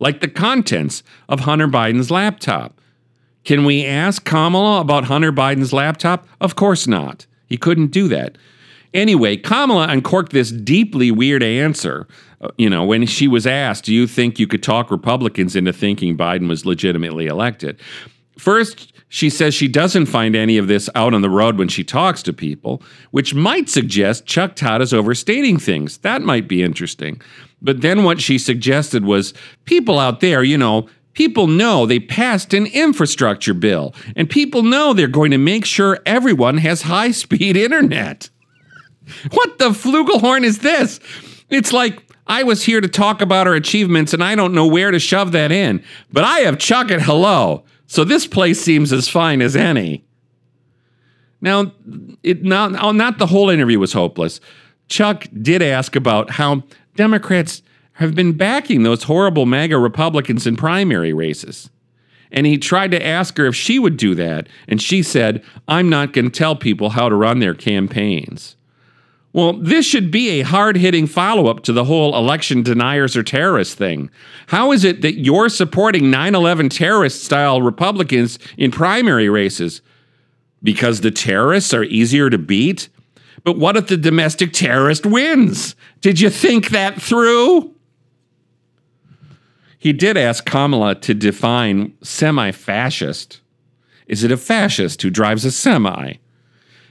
Like 0.00 0.20
the 0.20 0.28
contents 0.28 1.02
of 1.28 1.40
Hunter 1.40 1.68
Biden's 1.68 2.10
laptop. 2.10 2.80
Can 3.44 3.64
we 3.64 3.84
ask 3.84 4.24
Kamala 4.24 4.80
about 4.80 5.04
Hunter 5.04 5.32
Biden's 5.32 5.72
laptop? 5.72 6.26
Of 6.40 6.56
course 6.56 6.86
not. 6.86 7.26
He 7.46 7.56
couldn't 7.56 7.88
do 7.88 8.08
that. 8.08 8.38
Anyway, 8.94 9.36
Kamala 9.36 9.86
uncorked 9.88 10.32
this 10.32 10.50
deeply 10.50 11.10
weird 11.10 11.42
answer. 11.42 12.08
You 12.56 12.70
know, 12.70 12.84
when 12.84 13.04
she 13.06 13.26
was 13.26 13.46
asked, 13.46 13.84
Do 13.84 13.94
you 13.94 14.06
think 14.06 14.38
you 14.38 14.46
could 14.46 14.62
talk 14.62 14.90
Republicans 14.90 15.56
into 15.56 15.72
thinking 15.72 16.16
Biden 16.16 16.48
was 16.48 16.64
legitimately 16.64 17.26
elected? 17.26 17.80
First, 18.38 18.92
she 19.08 19.30
says 19.30 19.54
she 19.54 19.68
doesn't 19.68 20.06
find 20.06 20.36
any 20.36 20.58
of 20.58 20.68
this 20.68 20.88
out 20.94 21.14
on 21.14 21.22
the 21.22 21.30
road 21.30 21.58
when 21.58 21.68
she 21.68 21.82
talks 21.82 22.22
to 22.22 22.32
people, 22.32 22.82
which 23.10 23.34
might 23.34 23.68
suggest 23.68 24.26
Chuck 24.26 24.54
Todd 24.54 24.82
is 24.82 24.94
overstating 24.94 25.58
things. 25.58 25.98
That 25.98 26.22
might 26.22 26.46
be 26.46 26.62
interesting. 26.62 27.20
But 27.60 27.80
then 27.80 28.04
what 28.04 28.20
she 28.20 28.38
suggested 28.38 29.04
was 29.04 29.34
people 29.64 29.98
out 29.98 30.20
there, 30.20 30.44
you 30.44 30.58
know, 30.58 30.88
people 31.14 31.46
know 31.46 31.86
they 31.86 31.98
passed 31.98 32.54
an 32.54 32.66
infrastructure 32.66 33.54
bill, 33.54 33.94
and 34.14 34.30
people 34.30 34.62
know 34.62 34.92
they're 34.92 35.08
going 35.08 35.32
to 35.32 35.38
make 35.38 35.64
sure 35.64 35.98
everyone 36.06 36.58
has 36.58 36.82
high 36.82 37.10
speed 37.10 37.56
internet. 37.66 38.28
What 39.30 39.58
the 39.58 39.70
flugelhorn 39.70 40.44
is 40.44 40.58
this? 40.58 41.00
It's 41.48 41.72
like 41.72 42.02
I 42.28 42.42
was 42.42 42.64
here 42.64 42.80
to 42.80 42.88
talk 42.88 43.20
about 43.22 43.46
our 43.46 43.54
achievements 43.54 44.12
and 44.12 44.22
I 44.22 44.34
don't 44.34 44.54
know 44.54 44.66
where 44.66 44.90
to 44.90 44.98
shove 44.98 45.32
that 45.32 45.50
in. 45.50 45.82
But 46.12 46.24
I 46.24 46.40
have 46.40 46.58
Chuck 46.58 46.90
at 46.90 47.02
hello, 47.02 47.64
so 47.86 48.04
this 48.04 48.26
place 48.26 48.60
seems 48.60 48.92
as 48.92 49.08
fine 49.08 49.40
as 49.40 49.56
any. 49.56 50.04
Now, 51.40 51.72
it 52.22 52.42
not, 52.42 52.82
oh, 52.82 52.92
not 52.92 53.18
the 53.18 53.26
whole 53.26 53.48
interview 53.48 53.78
was 53.78 53.92
hopeless. 53.92 54.40
Chuck 54.88 55.26
did 55.40 55.62
ask 55.62 55.96
about 55.96 56.30
how 56.30 56.64
Democrats 56.96 57.62
have 57.94 58.14
been 58.14 58.32
backing 58.32 58.82
those 58.82 59.04
horrible 59.04 59.46
MAGA 59.46 59.78
Republicans 59.78 60.46
in 60.46 60.56
primary 60.56 61.12
races. 61.12 61.70
And 62.30 62.46
he 62.46 62.58
tried 62.58 62.90
to 62.90 63.04
ask 63.04 63.36
her 63.38 63.46
if 63.46 63.56
she 63.56 63.78
would 63.78 63.96
do 63.96 64.14
that. 64.14 64.48
And 64.68 64.82
she 64.82 65.02
said, 65.02 65.42
I'm 65.66 65.88
not 65.88 66.12
going 66.12 66.26
to 66.26 66.30
tell 66.30 66.54
people 66.54 66.90
how 66.90 67.08
to 67.08 67.14
run 67.14 67.38
their 67.38 67.54
campaigns. 67.54 68.56
Well, 69.38 69.52
this 69.52 69.86
should 69.86 70.10
be 70.10 70.30
a 70.30 70.42
hard 70.42 70.76
hitting 70.76 71.06
follow 71.06 71.46
up 71.46 71.62
to 71.62 71.72
the 71.72 71.84
whole 71.84 72.16
election 72.16 72.64
deniers 72.64 73.16
or 73.16 73.22
terrorists 73.22 73.72
thing. 73.72 74.10
How 74.48 74.72
is 74.72 74.82
it 74.82 75.00
that 75.02 75.20
you're 75.20 75.48
supporting 75.48 76.10
9 76.10 76.34
11 76.34 76.70
terrorist 76.70 77.22
style 77.22 77.62
Republicans 77.62 78.40
in 78.56 78.72
primary 78.72 79.28
races? 79.28 79.80
Because 80.60 81.02
the 81.02 81.12
terrorists 81.12 81.72
are 81.72 81.84
easier 81.84 82.30
to 82.30 82.36
beat? 82.36 82.88
But 83.44 83.58
what 83.58 83.76
if 83.76 83.86
the 83.86 83.96
domestic 83.96 84.52
terrorist 84.52 85.06
wins? 85.06 85.76
Did 86.00 86.18
you 86.18 86.30
think 86.30 86.70
that 86.70 87.00
through? 87.00 87.76
He 89.78 89.92
did 89.92 90.16
ask 90.16 90.46
Kamala 90.46 90.96
to 90.96 91.14
define 91.14 91.96
semi 92.02 92.50
fascist. 92.50 93.40
Is 94.08 94.24
it 94.24 94.32
a 94.32 94.36
fascist 94.36 95.00
who 95.02 95.10
drives 95.10 95.44
a 95.44 95.52
semi? 95.52 96.14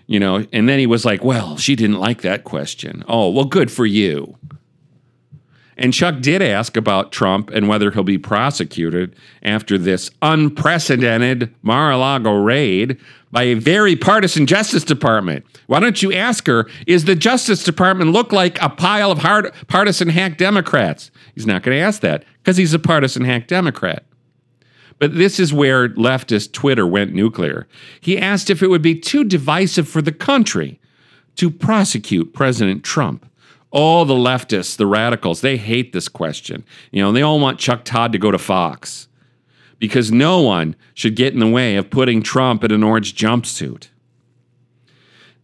You 0.07 0.19
know, 0.19 0.45
and 0.51 0.67
then 0.67 0.79
he 0.79 0.87
was 0.87 1.05
like, 1.05 1.23
well, 1.23 1.57
she 1.57 1.75
didn't 1.75 1.99
like 1.99 2.21
that 2.21 2.43
question. 2.43 3.03
Oh, 3.07 3.29
well, 3.29 3.45
good 3.45 3.71
for 3.71 3.85
you. 3.85 4.37
And 5.77 5.93
Chuck 5.93 6.21
did 6.21 6.41
ask 6.41 6.75
about 6.75 7.11
Trump 7.11 7.51
and 7.51 7.67
whether 7.67 7.91
he'll 7.91 8.03
be 8.03 8.17
prosecuted 8.17 9.15
after 9.43 9.77
this 9.77 10.09
unprecedented 10.23 11.53
Mar 11.61 11.91
a 11.91 11.97
Lago 11.97 12.33
raid 12.33 12.97
by 13.31 13.43
a 13.43 13.53
very 13.53 13.95
partisan 13.95 14.47
Justice 14.47 14.83
Department. 14.83 15.45
Why 15.67 15.79
don't 15.79 16.01
you 16.01 16.13
ask 16.13 16.47
her, 16.47 16.67
is 16.87 17.05
the 17.05 17.13
Justice 17.13 17.63
Department 17.63 18.11
look 18.11 18.31
like 18.31 18.59
a 18.59 18.69
pile 18.69 19.11
of 19.11 19.19
hard 19.19 19.51
partisan 19.67 20.09
hack 20.09 20.37
Democrats? 20.37 21.11
He's 21.35 21.45
not 21.45 21.61
going 21.61 21.77
to 21.77 21.83
ask 21.83 22.01
that 22.01 22.23
because 22.41 22.57
he's 22.57 22.73
a 22.73 22.79
partisan 22.79 23.25
hack 23.25 23.47
Democrat. 23.47 24.03
But 24.99 25.15
this 25.15 25.39
is 25.39 25.53
where 25.53 25.89
leftist 25.89 26.53
Twitter 26.53 26.87
went 26.87 27.13
nuclear. 27.13 27.67
He 28.01 28.17
asked 28.17 28.49
if 28.49 28.63
it 28.63 28.69
would 28.69 28.81
be 28.81 28.99
too 28.99 29.23
divisive 29.23 29.87
for 29.87 30.01
the 30.01 30.11
country 30.11 30.79
to 31.35 31.51
prosecute 31.51 32.33
President 32.33 32.83
Trump. 32.83 33.25
All 33.69 34.05
the 34.05 34.15
leftists, 34.15 34.75
the 34.75 34.87
radicals, 34.87 35.41
they 35.41 35.57
hate 35.57 35.93
this 35.93 36.07
question. 36.07 36.63
You 36.91 37.03
know, 37.03 37.11
they 37.11 37.21
all 37.21 37.39
want 37.39 37.59
Chuck 37.59 37.83
Todd 37.83 38.11
to 38.13 38.17
go 38.17 38.31
to 38.31 38.37
Fox 38.37 39.07
because 39.77 40.11
no 40.11 40.41
one 40.41 40.75
should 40.93 41.15
get 41.15 41.33
in 41.33 41.39
the 41.39 41.47
way 41.47 41.75
of 41.75 41.89
putting 41.89 42.23
Trump 42.23 42.63
in 42.63 42.71
an 42.71 42.83
orange 42.83 43.13
jumpsuit. 43.13 43.89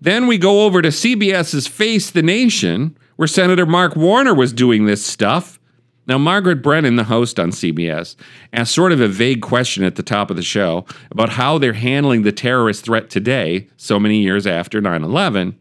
Then 0.02 0.26
we 0.26 0.38
go 0.38 0.66
over 0.66 0.82
to 0.82 0.90
CBS's 0.90 1.68
Face 1.68 2.10
the 2.10 2.24
Nation, 2.24 2.98
where 3.16 3.28
Senator 3.28 3.66
Mark 3.66 3.96
Warner 3.96 4.34
was 4.34 4.52
doing 4.52 4.86
this 4.86 5.06
stuff 5.06 5.60
now, 6.06 6.18
Margaret 6.18 6.62
Brennan, 6.62 6.98
the 6.98 7.06
host 7.06 7.40
on 7.40 7.52
CBS, 7.52 8.16
asked 8.52 8.74
sort 8.74 8.92
of 8.92 9.00
a 9.00 9.08
vague 9.08 9.42
question 9.42 9.84
at 9.84 9.96
the 9.96 10.04
top 10.04 10.30
of 10.30 10.36
the 10.36 10.44
show 10.44 10.86
about 11.12 11.30
how 11.30 11.58
they're 11.58 11.74
handling 11.74 12.24
the 12.24 12.34
terrorist 12.34 12.84
threat 12.84 13.10
today, 13.10 13.70
so 13.78 14.00
many 14.00 14.22
years 14.22 14.46
after 14.46 14.82
9 14.82 15.04
11. 15.04 15.58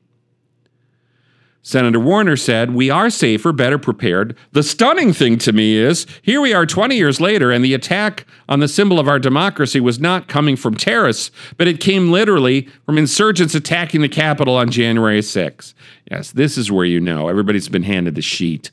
Senator 1.64 2.00
Warner 2.00 2.36
said, 2.36 2.74
We 2.74 2.90
are 2.90 3.08
safer, 3.08 3.52
better 3.52 3.78
prepared. 3.78 4.36
The 4.50 4.64
stunning 4.64 5.12
thing 5.12 5.38
to 5.38 5.52
me 5.52 5.76
is 5.76 6.06
here 6.22 6.40
we 6.40 6.52
are 6.52 6.66
20 6.66 6.96
years 6.96 7.20
later, 7.20 7.52
and 7.52 7.64
the 7.64 7.74
attack 7.74 8.26
on 8.48 8.58
the 8.58 8.66
symbol 8.66 8.98
of 8.98 9.06
our 9.06 9.20
democracy 9.20 9.78
was 9.78 10.00
not 10.00 10.26
coming 10.26 10.56
from 10.56 10.74
terrorists, 10.74 11.30
but 11.56 11.68
it 11.68 11.78
came 11.78 12.10
literally 12.10 12.68
from 12.84 12.98
insurgents 12.98 13.54
attacking 13.54 14.00
the 14.00 14.08
Capitol 14.08 14.56
on 14.56 14.72
January 14.72 15.22
6. 15.22 15.74
Yes, 16.10 16.32
this 16.32 16.58
is 16.58 16.72
where 16.72 16.84
you 16.84 16.98
know 16.98 17.28
everybody's 17.28 17.68
been 17.68 17.84
handed 17.84 18.16
the 18.16 18.22
sheet. 18.22 18.72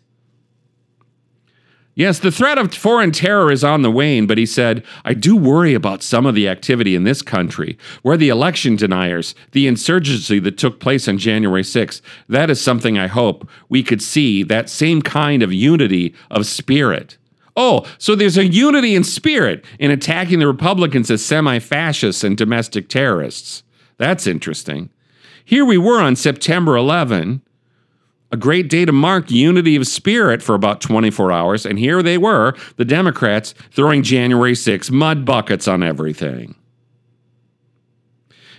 Yes, 1.99 2.17
the 2.19 2.31
threat 2.31 2.57
of 2.57 2.73
foreign 2.73 3.11
terror 3.11 3.51
is 3.51 3.61
on 3.61 3.81
the 3.81 3.91
wane, 3.91 4.25
but 4.25 4.37
he 4.37 4.45
said, 4.45 4.85
I 5.03 5.13
do 5.13 5.35
worry 5.35 5.73
about 5.73 6.01
some 6.01 6.25
of 6.25 6.33
the 6.33 6.47
activity 6.47 6.95
in 6.95 7.03
this 7.03 7.21
country, 7.21 7.77
where 8.03 8.15
the 8.15 8.29
election 8.29 8.77
deniers, 8.77 9.35
the 9.51 9.67
insurgency 9.67 10.39
that 10.39 10.57
took 10.57 10.79
place 10.79 11.09
on 11.09 11.17
January 11.17 11.61
6th, 11.61 11.99
that 12.29 12.49
is 12.49 12.61
something 12.61 12.97
I 12.97 13.07
hope 13.07 13.49
we 13.67 13.83
could 13.83 14.01
see 14.01 14.43
that 14.43 14.69
same 14.69 15.01
kind 15.01 15.43
of 15.43 15.51
unity 15.51 16.15
of 16.31 16.45
spirit. 16.45 17.17
Oh, 17.57 17.85
so 17.97 18.15
there's 18.15 18.37
a 18.37 18.47
unity 18.47 18.95
in 18.95 19.03
spirit 19.03 19.65
in 19.77 19.91
attacking 19.91 20.39
the 20.39 20.47
Republicans 20.47 21.11
as 21.11 21.25
semi 21.25 21.59
fascists 21.59 22.23
and 22.23 22.37
domestic 22.37 22.87
terrorists. 22.87 23.63
That's 23.97 24.25
interesting. 24.25 24.89
Here 25.43 25.65
we 25.65 25.77
were 25.77 25.99
on 25.99 26.15
September 26.15 26.77
11, 26.77 27.41
a 28.31 28.37
great 28.37 28.69
day 28.69 28.85
to 28.85 28.91
mark 28.91 29.31
unity 29.31 29.75
of 29.75 29.87
spirit 29.87 30.43
for 30.43 30.55
about 30.55 30.81
24 30.81 31.31
hours, 31.31 31.65
and 31.65 31.79
here 31.79 32.03
they 32.03 32.17
were, 32.17 32.55
the 32.77 32.85
Democrats, 32.85 33.53
throwing 33.71 34.03
January 34.03 34.55
6 34.55 34.91
mud 34.91 35.25
buckets 35.25 35.67
on 35.67 35.81
everything. 35.81 36.55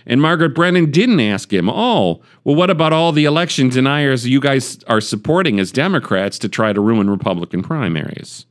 And 0.05 0.21
Margaret 0.21 0.55
Brennan 0.55 0.91
didn't 0.91 1.19
ask 1.19 1.53
him, 1.53 1.69
oh, 1.69 2.21
well, 2.43 2.55
what 2.55 2.69
about 2.69 2.91
all 2.91 3.11
the 3.11 3.25
election 3.25 3.69
deniers 3.69 4.27
you 4.27 4.39
guys 4.39 4.83
are 4.87 4.99
supporting 4.99 5.59
as 5.59 5.71
Democrats 5.71 6.39
to 6.39 6.49
try 6.49 6.73
to 6.73 6.81
ruin 6.81 7.09
Republican 7.09 7.61
primaries? 7.61 8.45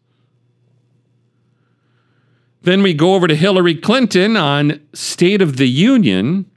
Then 2.62 2.82
we 2.82 2.94
go 2.94 3.14
over 3.14 3.26
to 3.26 3.34
Hillary 3.34 3.74
Clinton 3.74 4.36
on 4.36 4.80
State 4.92 5.42
of 5.42 5.56
the 5.56 5.68
Union. 5.68 6.49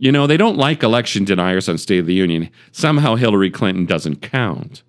You 0.00 0.10
know, 0.10 0.26
they 0.26 0.38
don't 0.38 0.56
like 0.56 0.82
election 0.82 1.26
deniers 1.26 1.68
on 1.68 1.76
State 1.76 2.00
of 2.00 2.06
the 2.06 2.14
Union. 2.14 2.48
Somehow 2.72 3.16
Hillary 3.16 3.50
Clinton 3.50 3.84
doesn't 3.84 4.22
count. 4.22 4.82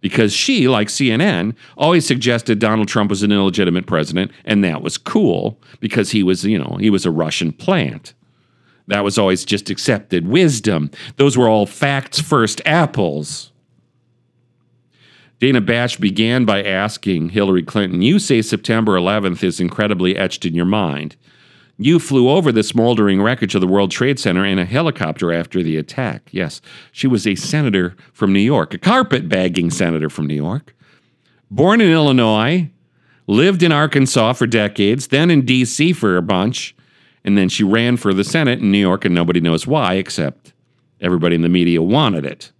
Because 0.00 0.32
she, 0.32 0.68
like 0.68 0.86
CNN, 0.86 1.56
always 1.76 2.06
suggested 2.06 2.60
Donald 2.60 2.86
Trump 2.86 3.10
was 3.10 3.24
an 3.24 3.32
illegitimate 3.32 3.88
president, 3.88 4.30
and 4.44 4.62
that 4.62 4.80
was 4.80 4.96
cool 4.96 5.60
because 5.80 6.12
he 6.12 6.22
was, 6.22 6.44
you 6.44 6.56
know, 6.56 6.76
he 6.78 6.88
was 6.88 7.04
a 7.04 7.10
Russian 7.10 7.50
plant. 7.52 8.14
That 8.86 9.02
was 9.02 9.18
always 9.18 9.44
just 9.44 9.70
accepted 9.70 10.28
wisdom. 10.28 10.92
Those 11.16 11.36
were 11.36 11.48
all 11.48 11.66
facts 11.66 12.20
first 12.20 12.62
apples. 12.64 13.50
Dana 15.40 15.60
Bash 15.60 15.96
began 15.96 16.44
by 16.44 16.62
asking 16.62 17.30
Hillary 17.30 17.64
Clinton, 17.64 18.02
You 18.02 18.20
say 18.20 18.40
September 18.40 18.92
11th 18.92 19.42
is 19.42 19.58
incredibly 19.58 20.16
etched 20.16 20.46
in 20.46 20.54
your 20.54 20.64
mind. 20.64 21.16
You 21.80 22.00
flew 22.00 22.28
over 22.28 22.50
the 22.50 22.64
smoldering 22.64 23.22
wreckage 23.22 23.54
of 23.54 23.60
the 23.60 23.68
World 23.68 23.92
Trade 23.92 24.18
Center 24.18 24.44
in 24.44 24.58
a 24.58 24.64
helicopter 24.64 25.32
after 25.32 25.62
the 25.62 25.76
attack. 25.76 26.28
Yes, 26.32 26.60
she 26.90 27.06
was 27.06 27.24
a 27.24 27.36
senator 27.36 27.94
from 28.12 28.32
New 28.32 28.40
York, 28.40 28.74
a 28.74 28.78
carpet 28.78 29.28
bagging 29.28 29.70
senator 29.70 30.10
from 30.10 30.26
New 30.26 30.34
York. 30.34 30.74
Born 31.50 31.80
in 31.80 31.92
Illinois, 31.92 32.68
lived 33.28 33.62
in 33.62 33.70
Arkansas 33.70 34.32
for 34.32 34.46
decades, 34.46 35.06
then 35.06 35.30
in 35.30 35.44
D.C. 35.44 35.92
for 35.92 36.16
a 36.16 36.22
bunch, 36.22 36.74
and 37.24 37.38
then 37.38 37.48
she 37.48 37.62
ran 37.62 37.96
for 37.96 38.12
the 38.12 38.24
Senate 38.24 38.58
in 38.58 38.72
New 38.72 38.78
York, 38.78 39.04
and 39.04 39.14
nobody 39.14 39.40
knows 39.40 39.66
why, 39.66 39.94
except 39.94 40.52
everybody 41.00 41.36
in 41.36 41.42
the 41.42 41.48
media 41.48 41.80
wanted 41.80 42.26
it. 42.26 42.50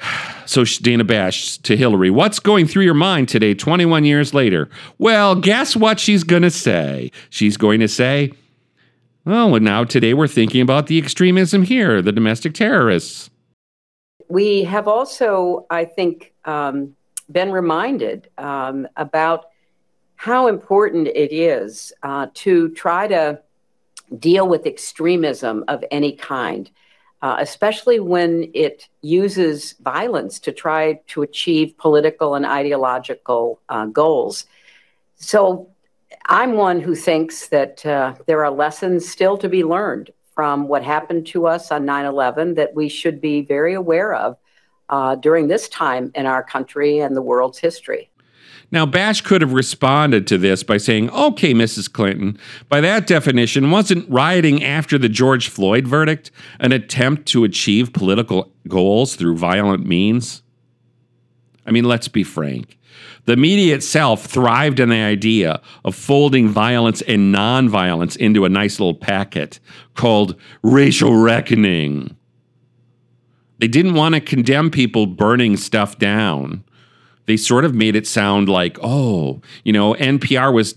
So 0.46 0.64
Dana 0.64 1.04
Bash 1.04 1.58
to 1.58 1.76
Hillary, 1.76 2.10
what's 2.10 2.40
going 2.40 2.66
through 2.66 2.82
your 2.82 2.92
mind 2.92 3.28
today, 3.28 3.54
21 3.54 4.04
years 4.04 4.34
later? 4.34 4.68
Well, 4.98 5.36
guess 5.36 5.76
what 5.76 6.00
she's 6.00 6.24
going 6.24 6.42
to 6.42 6.50
say? 6.50 7.12
She's 7.28 7.56
going 7.56 7.78
to 7.78 7.86
say, 7.86 8.32
oh, 9.26 9.54
and 9.54 9.64
now 9.64 9.84
today 9.84 10.12
we're 10.12 10.26
thinking 10.26 10.60
about 10.60 10.88
the 10.88 10.98
extremism 10.98 11.62
here, 11.62 12.02
the 12.02 12.10
domestic 12.10 12.54
terrorists. 12.54 13.30
We 14.28 14.64
have 14.64 14.88
also, 14.88 15.66
I 15.70 15.84
think, 15.84 16.32
um, 16.44 16.96
been 17.30 17.52
reminded 17.52 18.28
um, 18.36 18.88
about 18.96 19.50
how 20.16 20.48
important 20.48 21.06
it 21.08 21.32
is 21.32 21.92
uh, 22.02 22.26
to 22.34 22.70
try 22.70 23.06
to 23.06 23.40
deal 24.18 24.48
with 24.48 24.66
extremism 24.66 25.64
of 25.68 25.84
any 25.90 26.12
kind 26.12 26.70
uh, 27.22 27.36
especially 27.38 28.00
when 28.00 28.50
it 28.54 28.88
uses 29.02 29.74
violence 29.80 30.38
to 30.40 30.52
try 30.52 31.00
to 31.08 31.22
achieve 31.22 31.76
political 31.76 32.34
and 32.34 32.46
ideological 32.46 33.60
uh, 33.68 33.86
goals. 33.86 34.46
So 35.16 35.70
I'm 36.26 36.54
one 36.54 36.80
who 36.80 36.94
thinks 36.94 37.48
that 37.48 37.84
uh, 37.84 38.14
there 38.26 38.44
are 38.44 38.50
lessons 38.50 39.08
still 39.08 39.36
to 39.38 39.48
be 39.48 39.64
learned 39.64 40.10
from 40.34 40.68
what 40.68 40.82
happened 40.82 41.26
to 41.26 41.46
us 41.46 41.70
on 41.70 41.84
9 41.84 42.06
11 42.06 42.54
that 42.54 42.74
we 42.74 42.88
should 42.88 43.20
be 43.20 43.42
very 43.42 43.74
aware 43.74 44.14
of 44.14 44.36
uh, 44.88 45.14
during 45.14 45.48
this 45.48 45.68
time 45.68 46.10
in 46.14 46.26
our 46.26 46.42
country 46.42 46.98
and 46.98 47.16
the 47.16 47.22
world's 47.22 47.58
history. 47.58 48.09
Now, 48.72 48.86
Bash 48.86 49.20
could 49.22 49.40
have 49.40 49.52
responded 49.52 50.26
to 50.28 50.38
this 50.38 50.62
by 50.62 50.76
saying, 50.76 51.10
okay, 51.10 51.52
Mrs. 51.52 51.92
Clinton, 51.92 52.38
by 52.68 52.80
that 52.80 53.06
definition, 53.06 53.70
wasn't 53.70 54.08
rioting 54.08 54.62
after 54.62 54.96
the 54.96 55.08
George 55.08 55.48
Floyd 55.48 55.88
verdict 55.88 56.30
an 56.60 56.70
attempt 56.70 57.26
to 57.28 57.42
achieve 57.42 57.92
political 57.92 58.52
goals 58.68 59.16
through 59.16 59.36
violent 59.36 59.86
means? 59.86 60.42
I 61.66 61.72
mean, 61.72 61.84
let's 61.84 62.08
be 62.08 62.22
frank. 62.22 62.78
The 63.24 63.36
media 63.36 63.74
itself 63.74 64.24
thrived 64.24 64.80
on 64.80 64.88
the 64.88 64.96
idea 64.96 65.60
of 65.84 65.94
folding 65.94 66.48
violence 66.48 67.02
and 67.02 67.34
nonviolence 67.34 68.16
into 68.16 68.44
a 68.44 68.48
nice 68.48 68.78
little 68.78 68.94
packet 68.94 69.58
called 69.94 70.36
racial 70.62 71.14
reckoning. 71.16 72.16
They 73.58 73.68
didn't 73.68 73.94
want 73.94 74.14
to 74.14 74.20
condemn 74.20 74.70
people 74.70 75.06
burning 75.06 75.56
stuff 75.56 75.98
down 75.98 76.64
they 77.30 77.36
sort 77.36 77.64
of 77.64 77.76
made 77.76 77.94
it 77.94 78.08
sound 78.08 78.48
like, 78.48 78.76
oh, 78.82 79.40
you 79.62 79.72
know, 79.72 79.94
NPR 79.94 80.52
was 80.52 80.76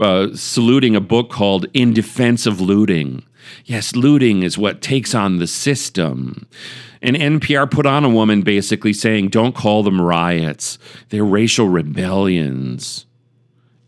uh, 0.00 0.34
saluting 0.34 0.96
a 0.96 1.00
book 1.00 1.30
called 1.30 1.66
In 1.74 1.94
Defense 1.94 2.44
of 2.44 2.60
Looting. 2.60 3.22
Yes, 3.66 3.94
looting 3.94 4.42
is 4.42 4.58
what 4.58 4.82
takes 4.82 5.14
on 5.14 5.38
the 5.38 5.46
system. 5.46 6.48
And 7.02 7.14
NPR 7.14 7.70
put 7.70 7.86
on 7.86 8.04
a 8.04 8.10
woman 8.10 8.42
basically 8.42 8.92
saying, 8.92 9.28
don't 9.28 9.54
call 9.54 9.84
them 9.84 10.00
riots, 10.00 10.76
they're 11.10 11.24
racial 11.24 11.68
rebellions. 11.68 13.06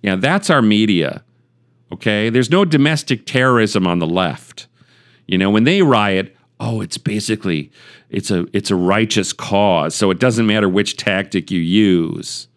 Yeah, 0.00 0.14
that's 0.14 0.50
our 0.50 0.62
media. 0.62 1.24
Okay? 1.90 2.30
There's 2.30 2.50
no 2.50 2.64
domestic 2.64 3.26
terrorism 3.26 3.88
on 3.88 3.98
the 3.98 4.06
left. 4.06 4.68
You 5.26 5.36
know, 5.36 5.50
when 5.50 5.64
they 5.64 5.82
riot, 5.82 6.33
oh, 6.60 6.80
it's 6.80 6.98
basically 6.98 7.70
it's 8.10 8.30
a 8.30 8.46
it's 8.52 8.70
a 8.70 8.76
righteous 8.76 9.32
cause, 9.32 9.94
so 9.94 10.10
it 10.10 10.18
doesn't 10.18 10.46
matter 10.46 10.68
which 10.68 10.96
tactic 10.96 11.50
you 11.50 11.60
use. 11.60 12.48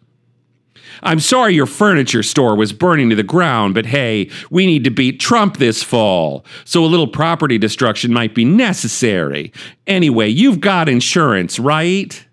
I'm 1.02 1.20
sorry 1.20 1.54
your 1.54 1.66
furniture 1.66 2.24
store 2.24 2.56
was 2.56 2.72
burning 2.72 3.10
to 3.10 3.16
the 3.16 3.22
ground, 3.22 3.74
but 3.74 3.86
hey, 3.86 4.30
we 4.50 4.66
need 4.66 4.84
to 4.84 4.90
beat 4.90 5.20
Trump 5.20 5.58
this 5.58 5.82
fall, 5.82 6.44
so 6.64 6.84
a 6.84 6.86
little 6.86 7.06
property 7.06 7.58
destruction 7.58 8.12
might 8.12 8.34
be 8.34 8.44
necessary. 8.44 9.52
Anyway, 9.86 10.28
you've 10.28 10.60
got 10.60 10.88
insurance, 10.88 11.58
right? 11.58 12.24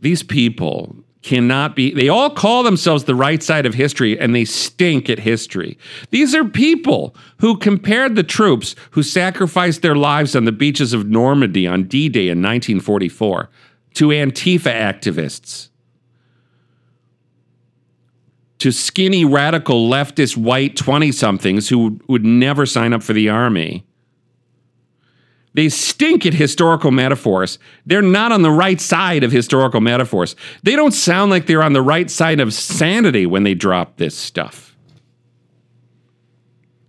These 0.00 0.22
people, 0.22 1.03
cannot 1.24 1.74
be, 1.74 1.92
they 1.92 2.08
all 2.08 2.30
call 2.30 2.62
themselves 2.62 3.04
the 3.04 3.14
right 3.14 3.42
side 3.42 3.64
of 3.64 3.74
history 3.74 4.20
and 4.20 4.34
they 4.34 4.44
stink 4.44 5.08
at 5.08 5.18
history. 5.18 5.78
These 6.10 6.34
are 6.34 6.44
people 6.44 7.16
who 7.38 7.56
compared 7.56 8.14
the 8.14 8.22
troops 8.22 8.76
who 8.90 9.02
sacrificed 9.02 9.80
their 9.80 9.96
lives 9.96 10.36
on 10.36 10.44
the 10.44 10.52
beaches 10.52 10.92
of 10.92 11.08
Normandy 11.08 11.66
on 11.66 11.84
D 11.84 12.10
Day 12.10 12.28
in 12.28 12.42
1944 12.42 13.48
to 13.94 14.08
Antifa 14.08 14.72
activists, 14.72 15.70
to 18.58 18.70
skinny, 18.70 19.24
radical, 19.24 19.88
leftist, 19.88 20.36
white 20.36 20.76
20 20.76 21.10
somethings 21.10 21.68
who 21.68 22.00
would 22.06 22.24
never 22.24 22.66
sign 22.66 22.92
up 22.92 23.02
for 23.02 23.14
the 23.14 23.30
army 23.30 23.86
they 25.54 25.68
stink 25.68 26.26
at 26.26 26.34
historical 26.34 26.90
metaphors. 26.90 27.58
They're 27.86 28.02
not 28.02 28.32
on 28.32 28.42
the 28.42 28.50
right 28.50 28.80
side 28.80 29.22
of 29.22 29.32
historical 29.32 29.80
metaphors. 29.80 30.34
They 30.64 30.76
don't 30.76 30.92
sound 30.92 31.30
like 31.30 31.46
they're 31.46 31.62
on 31.62 31.72
the 31.72 31.82
right 31.82 32.10
side 32.10 32.40
of 32.40 32.52
sanity 32.52 33.24
when 33.24 33.44
they 33.44 33.54
drop 33.54 33.96
this 33.96 34.16
stuff. 34.16 34.76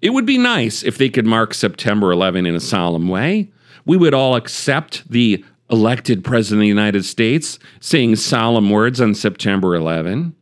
It 0.02 0.10
would 0.10 0.26
be 0.26 0.38
nice 0.38 0.84
if 0.84 0.98
they 0.98 1.10
could 1.10 1.26
mark 1.26 1.54
September 1.54 2.12
11 2.12 2.46
in 2.46 2.56
a 2.56 2.60
solemn 2.60 3.08
way. 3.08 3.52
We 3.86 3.98
would 3.98 4.14
all 4.14 4.36
accept 4.36 5.10
the 5.10 5.46
elected 5.70 6.24
president 6.24 6.62
of 6.62 6.64
the 6.64 6.68
United 6.68 7.06
States 7.06 7.60
saying 7.80 8.16
solemn 8.16 8.70
words 8.70 9.00
on 9.00 9.16
September 9.16 9.76
11. 9.76 10.36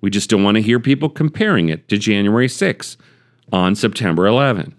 We 0.00 0.10
just 0.10 0.30
don't 0.30 0.42
want 0.42 0.56
to 0.56 0.62
hear 0.62 0.80
people 0.80 1.08
comparing 1.08 1.68
it 1.68 1.88
to 1.88 1.98
January 1.98 2.48
6 2.48 2.96
on 3.52 3.74
September 3.74 4.26
11. 4.26 4.74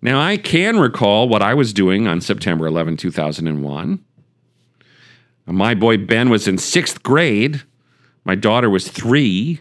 Now, 0.00 0.20
I 0.20 0.36
can 0.36 0.78
recall 0.78 1.28
what 1.28 1.42
I 1.42 1.54
was 1.54 1.72
doing 1.72 2.06
on 2.06 2.20
September 2.20 2.66
11, 2.66 2.96
2001. 2.98 4.04
My 5.46 5.74
boy 5.74 5.96
Ben 5.96 6.30
was 6.30 6.46
in 6.46 6.58
sixth 6.58 7.02
grade. 7.02 7.62
My 8.24 8.34
daughter 8.34 8.70
was 8.70 8.88
three. 8.88 9.60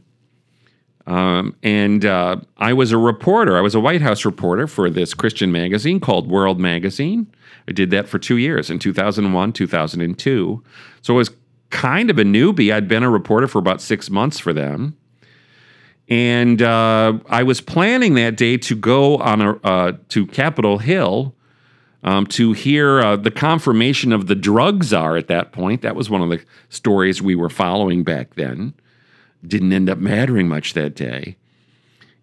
Um, 1.08 1.56
and 1.64 2.06
uh, 2.06 2.38
I 2.58 2.74
was 2.74 2.92
a 2.92 2.98
reporter. 2.98 3.58
I 3.58 3.62
was 3.62 3.74
a 3.74 3.80
White 3.80 4.02
House 4.02 4.26
reporter 4.26 4.68
for 4.68 4.90
this 4.90 5.14
Christian 5.14 5.52
magazine 5.52 6.02
called 6.02 6.30
World 6.30 6.60
Magazine. 6.60 7.28
I 7.68 7.72
did 7.72 7.90
that 7.92 8.10
for 8.10 8.20
two 8.20 8.38
years 8.38 8.70
in 8.70 8.78
2001, 8.78 9.54
2002. 9.54 10.64
So 11.02 11.14
I 11.14 11.18
was 11.18 11.32
kind 11.70 12.10
of 12.10 12.20
a 12.20 12.24
newbie. 12.24 12.74
I'd 12.74 12.90
been 12.90 13.04
a 13.04 13.10
reporter 13.10 13.48
for 13.48 13.60
about 13.60 13.82
six 13.82 14.10
months 14.10 14.38
for 14.38 14.52
them. 14.52 14.98
And 16.10 16.62
uh, 16.62 17.20
I 17.30 17.44
was 17.44 17.60
planning 17.60 18.16
that 18.16 18.38
day 18.38 18.58
to 18.58 18.76
go 18.76 19.18
on 19.18 19.42
a 19.42 19.52
uh, 19.58 19.94
to 20.10 20.26
Capitol 20.28 20.78
Hill 20.78 21.36
um, 22.04 22.26
to 22.28 22.54
hear 22.54 23.02
uh, 23.02 23.16
the 23.18 23.32
confirmation 23.32 24.14
of 24.14 24.28
the 24.28 24.36
drug 24.36 24.84
czar 24.84 25.18
at 25.18 25.28
that 25.28 25.52
point. 25.52 25.82
That 25.82 25.96
was 25.96 26.10
one 26.10 26.22
of 26.22 26.30
the 26.30 26.42
stories 26.70 27.22
we 27.22 27.36
were 27.36 27.50
following 27.50 28.04
back 28.04 28.36
then. 28.36 28.74
Didn't 29.46 29.74
end 29.74 29.90
up 29.90 29.98
mattering 29.98 30.48
much 30.48 30.74
that 30.74 30.96
day. 30.96 31.36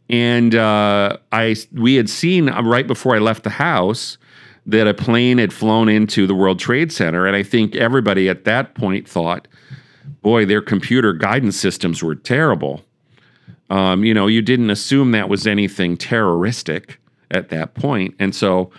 And 0.08 0.54
uh, 0.54 1.18
I 1.32 1.56
we 1.72 1.96
had 1.96 2.08
seen 2.08 2.48
uh, 2.48 2.62
right 2.62 2.86
before 2.86 3.14
I 3.14 3.18
left 3.18 3.44
the 3.44 3.50
house 3.50 4.16
that 4.66 4.86
a 4.86 4.94
plane 4.94 5.36
had 5.36 5.52
flown 5.52 5.90
into 5.90 6.26
the 6.26 6.34
World 6.34 6.58
Trade 6.58 6.90
Center, 6.90 7.26
and 7.26 7.36
I 7.36 7.42
think 7.42 7.74
everybody 7.76 8.30
at 8.30 8.44
that 8.44 8.74
point 8.74 9.08
thought, 9.08 9.48
"Boy, 10.22 10.46
their 10.46 10.62
computer 10.62 11.12
guidance 11.12 11.56
systems 11.56 12.02
were 12.02 12.14
terrible." 12.14 12.82
Um, 13.70 14.04
you 14.04 14.14
know, 14.14 14.26
you 14.26 14.42
didn't 14.42 14.70
assume 14.70 15.12
that 15.12 15.28
was 15.28 15.46
anything 15.46 15.96
terroristic 15.96 16.98
at 17.30 17.48
that 17.48 17.74
point. 17.74 18.14
And 18.18 18.34
so 18.34 18.70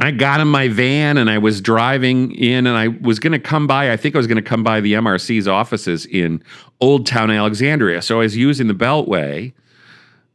I 0.00 0.10
got 0.10 0.40
in 0.40 0.48
my 0.48 0.68
van 0.68 1.18
and 1.18 1.30
I 1.30 1.38
was 1.38 1.60
driving 1.60 2.32
in 2.32 2.66
and 2.66 2.76
I 2.76 2.88
was 2.88 3.18
going 3.18 3.32
to 3.32 3.38
come 3.38 3.66
by, 3.66 3.92
I 3.92 3.96
think 3.96 4.14
I 4.14 4.18
was 4.18 4.26
going 4.26 4.42
to 4.42 4.48
come 4.48 4.62
by 4.62 4.80
the 4.80 4.94
MRC's 4.94 5.46
offices 5.46 6.06
in 6.06 6.42
Old 6.80 7.06
Town 7.06 7.30
Alexandria. 7.30 8.02
So 8.02 8.16
I 8.16 8.24
was 8.24 8.36
using 8.36 8.66
the 8.66 8.74
Beltway 8.74 9.52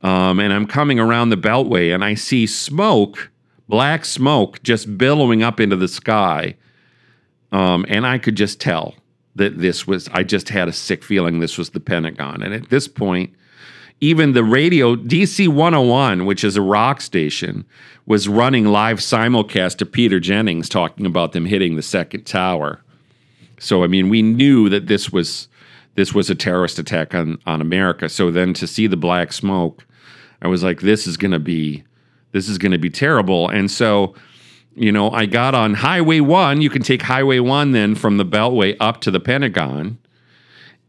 um, 0.02 0.40
and 0.40 0.54
I'm 0.54 0.66
coming 0.66 1.00
around 1.00 1.30
the 1.30 1.38
Beltway 1.38 1.94
and 1.94 2.06
I 2.06 2.14
see 2.14 2.48
smoke, 2.48 3.32
black 3.68 4.06
smoke, 4.06 4.64
just 4.64 4.98
billowing 4.98 5.44
up 5.44 5.60
into 5.60 5.76
the 5.76 5.90
sky. 5.90 6.56
Um, 7.52 7.86
and 7.90 8.06
I 8.06 8.18
could 8.18 8.36
just 8.36 8.62
tell 8.62 8.96
that 9.40 9.60
this 9.60 9.88
was, 9.88 10.08
I 10.14 10.24
just 10.24 10.50
had 10.50 10.68
a 10.68 10.74
sick 10.74 11.04
feeling 11.04 11.40
this 11.40 11.58
was 11.58 11.72
the 11.72 11.80
Pentagon. 11.80 12.44
And 12.44 12.54
at 12.54 12.70
this 12.70 12.88
point, 12.88 13.34
even 14.00 14.34
the 14.34 14.44
radio, 14.44 14.96
DC 14.96 15.48
101, 15.48 16.26
which 16.26 16.44
is 16.44 16.56
a 16.56 16.62
rock 16.62 17.02
station, 17.02 17.66
was 18.06 18.28
running 18.28 18.66
live 18.66 19.00
simulcast 19.00 19.78
to 19.78 19.86
Peter 19.86 20.20
Jennings 20.20 20.70
talking 20.70 21.06
about 21.06 21.32
them 21.32 21.46
hitting 21.46 21.76
the 21.76 21.82
second 21.82 22.26
tower. 22.26 22.82
So 23.60 23.84
I 23.84 23.88
mean, 23.88 24.10
we 24.10 24.22
knew 24.22 24.70
that 24.70 24.88
this 24.88 25.12
was 25.12 25.48
this 25.96 26.14
was 26.14 26.30
a 26.30 26.36
terrorist 26.36 26.80
attack 26.80 27.14
on 27.14 27.40
on 27.46 27.62
America. 27.62 28.08
So 28.08 28.32
then 28.32 28.54
to 28.54 28.68
see 28.68 28.88
the 28.88 28.96
black 28.96 29.34
smoke, 29.34 29.86
I 30.42 30.48
was 30.48 30.64
like, 30.64 30.80
this 30.80 31.06
is 31.06 31.18
going 31.18 31.32
to 31.32 31.40
be 31.40 31.84
this 32.32 32.48
is 32.48 32.58
going 32.58 32.72
to 32.72 32.78
be 32.78 32.90
terrible. 32.90 33.50
And 33.50 33.70
so, 33.70 34.16
you 34.76 34.92
know, 34.92 35.12
I 35.12 35.26
got 35.26 35.56
on 35.56 35.74
Highway 35.76 36.20
1. 36.20 36.62
You 36.62 36.70
can 36.70 36.82
take 36.82 37.02
Highway 37.02 37.40
1 37.40 37.72
then 37.72 37.96
from 37.96 38.18
the 38.18 38.26
Beltway 38.26 38.78
up 38.80 39.02
to 39.02 39.12
the 39.12 39.20
Pentagon. 39.20 39.98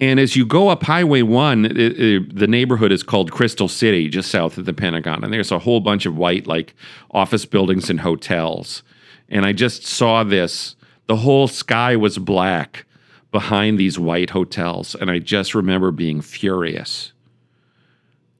And 0.00 0.18
as 0.18 0.34
you 0.34 0.46
go 0.46 0.68
up 0.68 0.82
Highway 0.84 1.22
1, 1.22 1.66
it, 1.66 1.76
it, 1.76 2.36
the 2.36 2.46
neighborhood 2.46 2.90
is 2.90 3.02
called 3.02 3.32
Crystal 3.32 3.68
City, 3.68 4.08
just 4.08 4.30
south 4.30 4.56
of 4.56 4.64
the 4.64 4.72
Pentagon. 4.72 5.22
And 5.22 5.32
there's 5.32 5.52
a 5.52 5.58
whole 5.58 5.80
bunch 5.80 6.06
of 6.06 6.16
white, 6.16 6.46
like 6.46 6.74
office 7.10 7.44
buildings 7.44 7.90
and 7.90 8.00
hotels. 8.00 8.82
And 9.28 9.44
I 9.44 9.52
just 9.52 9.86
saw 9.86 10.24
this. 10.24 10.74
The 11.06 11.16
whole 11.16 11.48
sky 11.48 11.96
was 11.96 12.16
black 12.18 12.86
behind 13.30 13.78
these 13.78 13.98
white 13.98 14.30
hotels. 14.30 14.94
And 14.94 15.10
I 15.10 15.18
just 15.18 15.54
remember 15.54 15.90
being 15.90 16.22
furious. 16.22 17.12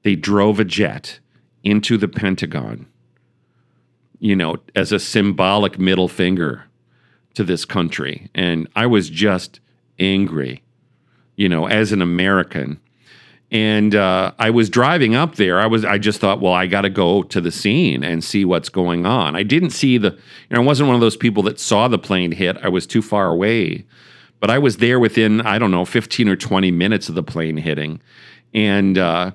They 0.02 0.16
drove 0.16 0.58
a 0.60 0.64
jet 0.64 1.18
into 1.62 1.98
the 1.98 2.08
Pentagon, 2.08 2.86
you 4.20 4.36
know, 4.36 4.56
as 4.76 4.92
a 4.92 4.98
symbolic 4.98 5.78
middle 5.78 6.08
finger 6.08 6.64
to 7.34 7.42
this 7.42 7.64
country. 7.64 8.28
And 8.34 8.68
I 8.76 8.86
was 8.86 9.10
just 9.10 9.60
angry 9.98 10.62
you 11.40 11.48
know, 11.48 11.66
as 11.66 11.90
an 11.90 12.02
American. 12.02 12.78
And 13.50 13.94
uh, 13.94 14.32
I 14.38 14.50
was 14.50 14.68
driving 14.68 15.14
up 15.14 15.36
there. 15.36 15.58
I 15.58 15.66
was. 15.66 15.86
I 15.86 15.96
just 15.96 16.20
thought, 16.20 16.40
well, 16.40 16.52
I 16.52 16.66
got 16.66 16.82
to 16.82 16.90
go 16.90 17.22
to 17.22 17.40
the 17.40 17.50
scene 17.50 18.04
and 18.04 18.22
see 18.22 18.44
what's 18.44 18.68
going 18.68 19.06
on. 19.06 19.34
I 19.34 19.42
didn't 19.42 19.70
see 19.70 19.96
the. 19.96 20.10
You 20.10 20.18
know, 20.50 20.60
I 20.60 20.64
wasn't 20.64 20.88
one 20.88 20.94
of 20.94 21.00
those 21.00 21.16
people 21.16 21.42
that 21.44 21.58
saw 21.58 21.88
the 21.88 21.98
plane 21.98 22.30
hit. 22.30 22.58
I 22.62 22.68
was 22.68 22.86
too 22.86 23.00
far 23.00 23.28
away, 23.28 23.86
but 24.38 24.50
I 24.50 24.58
was 24.58 24.76
there 24.76 25.00
within 25.00 25.40
I 25.40 25.58
don't 25.58 25.70
know, 25.70 25.86
fifteen 25.86 26.28
or 26.28 26.36
twenty 26.36 26.70
minutes 26.70 27.08
of 27.08 27.14
the 27.14 27.22
plane 27.22 27.56
hitting, 27.56 28.02
and 28.52 28.98
uh, 28.98 29.30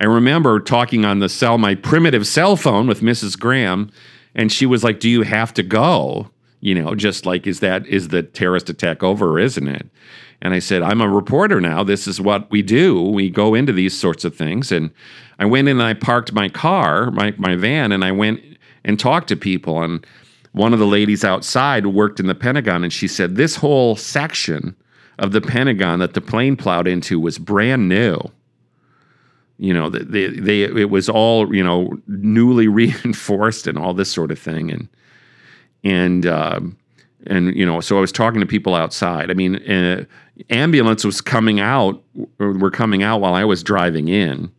I 0.00 0.04
remember 0.04 0.58
talking 0.58 1.04
on 1.04 1.20
the 1.20 1.28
cell, 1.28 1.58
my 1.58 1.76
primitive 1.76 2.26
cell 2.26 2.56
phone 2.56 2.88
with 2.88 3.02
Mrs. 3.02 3.38
Graham, 3.38 3.90
and 4.36 4.52
she 4.52 4.66
was 4.66 4.84
like, 4.84 5.00
"Do 5.00 5.10
you 5.10 5.22
have 5.22 5.52
to 5.54 5.64
go?" 5.64 6.30
You 6.60 6.74
know, 6.74 6.94
just 6.94 7.26
like, 7.26 7.46
is 7.46 7.60
that 7.60 7.86
is 7.86 8.08
the 8.08 8.22
terrorist 8.22 8.70
attack 8.70 9.02
over, 9.02 9.38
isn't 9.38 9.68
it? 9.68 9.88
And 10.42 10.54
I 10.54 10.58
said, 10.58 10.82
I'm 10.82 11.00
a 11.00 11.08
reporter 11.08 11.60
now. 11.60 11.82
This 11.82 12.06
is 12.06 12.20
what 12.20 12.50
we 12.50 12.62
do. 12.62 13.02
We 13.02 13.30
go 13.30 13.54
into 13.54 13.72
these 13.72 13.98
sorts 13.98 14.24
of 14.24 14.36
things. 14.36 14.70
And 14.70 14.90
I 15.38 15.44
went 15.46 15.68
in 15.68 15.78
and 15.78 15.86
I 15.86 15.94
parked 15.94 16.32
my 16.32 16.48
car, 16.48 17.10
my, 17.10 17.34
my 17.36 17.56
van, 17.56 17.92
and 17.92 18.04
I 18.04 18.12
went 18.12 18.40
and 18.84 18.98
talked 18.98 19.28
to 19.28 19.36
people. 19.36 19.82
And 19.82 20.06
one 20.52 20.72
of 20.72 20.78
the 20.78 20.86
ladies 20.86 21.24
outside 21.24 21.86
worked 21.86 22.20
in 22.20 22.26
the 22.26 22.34
Pentagon, 22.34 22.84
and 22.84 22.92
she 22.92 23.08
said, 23.08 23.36
This 23.36 23.56
whole 23.56 23.96
section 23.96 24.76
of 25.18 25.32
the 25.32 25.40
Pentagon 25.40 25.98
that 26.00 26.14
the 26.14 26.20
plane 26.20 26.56
plowed 26.56 26.86
into 26.86 27.18
was 27.18 27.38
brand 27.38 27.88
new. 27.88 28.18
You 29.58 29.72
know, 29.72 29.88
they, 29.88 30.28
they, 30.28 30.62
it 30.62 30.90
was 30.90 31.08
all, 31.08 31.54
you 31.54 31.64
know, 31.64 31.98
newly 32.06 32.68
reinforced 32.80 33.66
and 33.66 33.78
all 33.78 33.94
this 33.94 34.10
sort 34.10 34.30
of 34.30 34.38
thing. 34.38 34.70
And, 34.70 34.88
and, 35.82 36.26
um, 36.26 36.76
and 37.26 37.54
you 37.54 37.66
know 37.66 37.80
so 37.80 37.98
i 37.98 38.00
was 38.00 38.12
talking 38.12 38.40
to 38.40 38.46
people 38.46 38.74
outside. 38.74 39.30
I 39.30 39.34
mean 39.34 39.56
uh, 39.70 40.04
ambulance 40.50 41.04
was 41.04 41.20
coming 41.20 41.60
out 41.60 42.02
were 42.38 42.70
coming 42.70 43.02
out 43.02 43.20
while 43.20 43.34
i 43.34 43.44
was 43.44 43.62
driving 43.62 44.08
in. 44.08 44.50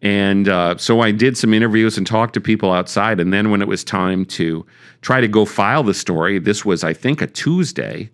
And 0.00 0.48
uh, 0.48 0.76
so 0.78 1.00
i 1.00 1.10
did 1.10 1.36
some 1.36 1.52
interviews 1.54 1.98
and 1.98 2.06
talked 2.06 2.34
to 2.34 2.40
people 2.40 2.72
outside. 2.72 3.20
And 3.20 3.32
then 3.32 3.50
when 3.50 3.62
it 3.62 3.68
was 3.68 3.84
time 3.84 4.24
to 4.26 4.64
try 5.00 5.20
to 5.20 5.28
go 5.28 5.44
file 5.44 5.82
the 5.82 5.94
story 5.94 6.38
this 6.38 6.64
was 6.64 6.84
i 6.84 6.92
think 6.92 7.20
a 7.20 7.26
tuesday. 7.26 8.10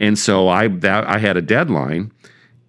And 0.00 0.18
so 0.18 0.48
i 0.48 0.68
that 0.68 1.06
i 1.06 1.18
had 1.18 1.36
a 1.36 1.42
deadline 1.42 2.12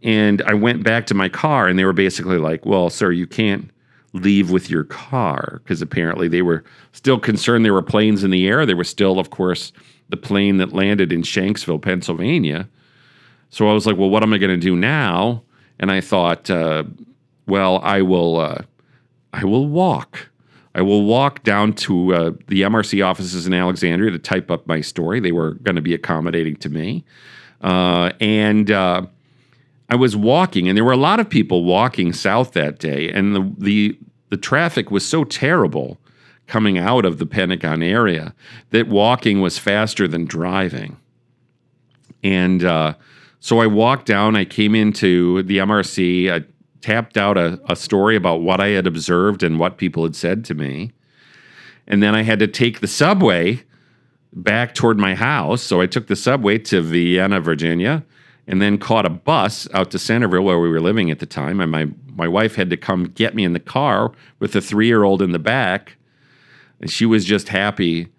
and 0.05 0.41
i 0.43 0.53
went 0.53 0.83
back 0.83 1.05
to 1.05 1.13
my 1.13 1.27
car 1.27 1.67
and 1.67 1.77
they 1.77 1.83
were 1.83 1.91
basically 1.91 2.37
like 2.37 2.65
well 2.65 2.89
sir 2.89 3.11
you 3.11 3.27
can't 3.27 3.69
leave 4.13 4.49
with 4.49 4.69
your 4.69 4.85
car 4.85 5.59
because 5.61 5.81
apparently 5.81 6.29
they 6.29 6.41
were 6.41 6.63
still 6.93 7.19
concerned 7.19 7.65
there 7.65 7.73
were 7.73 7.81
planes 7.81 8.23
in 8.23 8.31
the 8.31 8.47
air 8.47 8.65
there 8.65 8.77
was 8.77 8.87
still 8.87 9.19
of 9.19 9.29
course 9.29 9.73
the 10.09 10.17
plane 10.17 10.57
that 10.57 10.73
landed 10.73 11.11
in 11.11 11.21
Shanksville, 11.21 11.81
Pennsylvania. 11.81 12.67
So 13.49 13.69
I 13.69 13.73
was 13.73 13.85
like, 13.85 13.97
well, 13.97 14.09
what 14.09 14.23
am 14.23 14.33
I 14.33 14.37
going 14.37 14.51
to 14.51 14.57
do 14.57 14.75
now? 14.75 15.43
And 15.79 15.91
I 15.91 16.01
thought, 16.01 16.49
uh, 16.49 16.83
well, 17.47 17.79
I 17.79 18.01
will, 18.01 18.39
uh, 18.39 18.61
I 19.33 19.45
will 19.45 19.67
walk. 19.67 20.29
I 20.73 20.81
will 20.81 21.05
walk 21.05 21.43
down 21.43 21.73
to 21.73 22.13
uh, 22.13 22.31
the 22.47 22.61
MRC 22.63 23.05
offices 23.05 23.47
in 23.47 23.53
Alexandria 23.53 24.11
to 24.11 24.19
type 24.19 24.51
up 24.51 24.67
my 24.67 24.81
story. 24.81 25.19
They 25.19 25.31
were 25.31 25.51
going 25.51 25.77
to 25.77 25.81
be 25.81 25.93
accommodating 25.93 26.57
to 26.57 26.69
me, 26.69 27.05
uh, 27.61 28.11
and 28.19 28.69
uh, 28.69 29.05
I 29.89 29.95
was 29.95 30.15
walking, 30.15 30.67
and 30.67 30.75
there 30.75 30.83
were 30.83 30.91
a 30.91 30.97
lot 30.97 31.19
of 31.19 31.29
people 31.29 31.63
walking 31.63 32.11
south 32.13 32.53
that 32.53 32.79
day, 32.79 33.11
and 33.11 33.35
the 33.35 33.53
the 33.57 33.99
the 34.29 34.37
traffic 34.37 34.89
was 34.89 35.05
so 35.05 35.23
terrible 35.23 35.99
coming 36.47 36.77
out 36.77 37.05
of 37.05 37.17
the 37.17 37.25
Pentagon 37.25 37.81
area 37.81 38.33
that 38.71 38.87
walking 38.87 39.41
was 39.41 39.57
faster 39.57 40.07
than 40.07 40.25
driving. 40.25 40.97
And 42.23 42.63
uh, 42.63 42.95
so 43.39 43.59
I 43.59 43.67
walked 43.67 44.05
down, 44.07 44.35
I 44.35 44.45
came 44.45 44.75
into 44.75 45.43
the 45.43 45.57
MRC, 45.57 46.31
I 46.31 46.45
tapped 46.81 47.17
out 47.17 47.37
a, 47.37 47.59
a 47.69 47.75
story 47.75 48.15
about 48.15 48.41
what 48.41 48.59
I 48.59 48.69
had 48.69 48.87
observed 48.87 49.43
and 49.43 49.59
what 49.59 49.77
people 49.77 50.03
had 50.03 50.15
said 50.15 50.45
to 50.45 50.53
me. 50.53 50.91
And 51.87 52.01
then 52.01 52.15
I 52.15 52.23
had 52.23 52.39
to 52.39 52.47
take 52.47 52.79
the 52.79 52.87
subway 52.87 53.63
back 54.33 54.75
toward 54.75 54.97
my 54.97 55.15
house. 55.15 55.61
So 55.61 55.81
I 55.81 55.87
took 55.87 56.07
the 56.07 56.15
subway 56.15 56.57
to 56.59 56.81
Vienna, 56.81 57.39
Virginia, 57.39 58.03
and 58.47 58.61
then 58.61 58.77
caught 58.77 59.05
a 59.05 59.09
bus 59.09 59.67
out 59.73 59.91
to 59.91 59.99
Centreville 59.99 60.43
where 60.43 60.59
we 60.59 60.69
were 60.69 60.81
living 60.81 61.09
at 61.09 61.19
the 61.19 61.25
time. 61.25 61.59
And 61.59 61.71
my, 61.71 61.87
my 62.13 62.27
wife 62.27 62.55
had 62.55 62.69
to 62.69 62.77
come 62.77 63.05
get 63.05 63.35
me 63.35 63.43
in 63.43 63.53
the 63.53 63.59
car 63.59 64.11
with 64.39 64.53
the 64.53 64.61
three 64.61 64.87
year 64.87 65.03
old 65.03 65.21
in 65.21 65.31
the 65.31 65.39
back 65.39 65.97
and 66.79 66.91
she 66.91 67.05
was 67.05 67.25
just 67.25 67.49
happy 67.49 68.09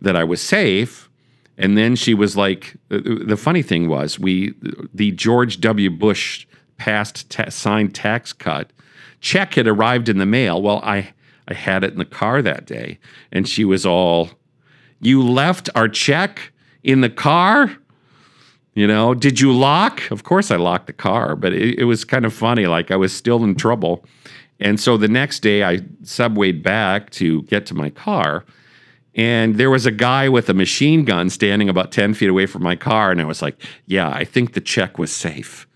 that 0.00 0.16
I 0.16 0.24
was 0.24 0.40
safe. 0.40 1.08
And 1.56 1.76
then 1.78 1.94
she 1.94 2.14
was 2.14 2.36
like, 2.36 2.76
uh, 2.90 2.96
uh, 2.96 3.24
the 3.26 3.36
funny 3.36 3.62
thing 3.62 3.88
was, 3.88 4.18
we 4.18 4.54
the 4.92 5.12
George 5.12 5.60
W. 5.60 5.90
Bush 5.90 6.46
passed 6.76 7.30
ta- 7.30 7.50
signed 7.50 7.94
tax 7.94 8.32
cut 8.32 8.72
check 9.20 9.54
had 9.54 9.66
arrived 9.66 10.08
in 10.08 10.18
the 10.18 10.26
mail. 10.26 10.60
Well, 10.60 10.80
I 10.82 11.12
I 11.46 11.54
had 11.54 11.84
it 11.84 11.92
in 11.92 11.98
the 11.98 12.04
car 12.04 12.42
that 12.42 12.66
day. 12.66 12.98
And 13.30 13.48
she 13.48 13.64
was 13.64 13.84
all, 13.84 14.30
You 15.00 15.22
left 15.22 15.68
our 15.74 15.88
check 15.88 16.52
in 16.82 17.02
the 17.02 17.10
car? 17.10 17.76
You 18.74 18.88
know, 18.88 19.14
did 19.14 19.40
you 19.40 19.52
lock? 19.52 20.10
Of 20.10 20.24
course, 20.24 20.50
I 20.50 20.56
locked 20.56 20.88
the 20.88 20.92
car, 20.92 21.36
but 21.36 21.52
it, 21.52 21.78
it 21.78 21.84
was 21.84 22.04
kind 22.04 22.24
of 22.24 22.34
funny. 22.34 22.66
Like 22.66 22.90
I 22.90 22.96
was 22.96 23.12
still 23.12 23.44
in 23.44 23.54
trouble. 23.54 24.04
And 24.60 24.80
so 24.80 24.96
the 24.96 25.08
next 25.08 25.40
day, 25.40 25.62
I 25.62 25.78
subwayed 26.02 26.62
back 26.62 27.10
to 27.10 27.42
get 27.42 27.66
to 27.66 27.74
my 27.74 27.90
car. 27.90 28.44
And 29.14 29.56
there 29.56 29.70
was 29.70 29.86
a 29.86 29.92
guy 29.92 30.28
with 30.28 30.48
a 30.48 30.54
machine 30.54 31.04
gun 31.04 31.30
standing 31.30 31.68
about 31.68 31.92
10 31.92 32.14
feet 32.14 32.28
away 32.28 32.46
from 32.46 32.64
my 32.64 32.74
car. 32.74 33.12
And 33.12 33.20
I 33.20 33.24
was 33.24 33.42
like, 33.42 33.62
yeah, 33.86 34.10
I 34.10 34.24
think 34.24 34.54
the 34.54 34.60
check 34.60 34.98
was 34.98 35.12
safe. 35.12 35.68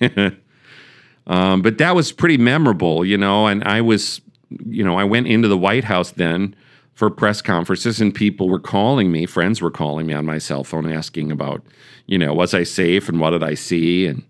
um, 1.26 1.62
but 1.62 1.78
that 1.78 1.94
was 1.94 2.10
pretty 2.10 2.36
memorable, 2.36 3.04
you 3.04 3.16
know. 3.16 3.46
And 3.46 3.62
I 3.62 3.80
was, 3.80 4.20
you 4.66 4.82
know, 4.82 4.96
I 4.96 5.04
went 5.04 5.28
into 5.28 5.46
the 5.46 5.58
White 5.58 5.84
House 5.84 6.10
then 6.10 6.56
for 6.94 7.10
press 7.10 7.40
conferences, 7.40 8.00
and 8.00 8.14
people 8.14 8.48
were 8.48 8.58
calling 8.58 9.10
me, 9.10 9.24
friends 9.24 9.62
were 9.62 9.70
calling 9.70 10.06
me 10.06 10.12
on 10.12 10.26
my 10.26 10.38
cell 10.38 10.64
phone 10.64 10.90
asking 10.90 11.32
about, 11.32 11.64
you 12.10 12.18
know, 12.18 12.34
was 12.34 12.54
I 12.54 12.64
safe 12.64 13.08
and 13.08 13.20
what 13.20 13.30
did 13.30 13.44
I 13.44 13.54
see? 13.54 14.04
And, 14.06 14.24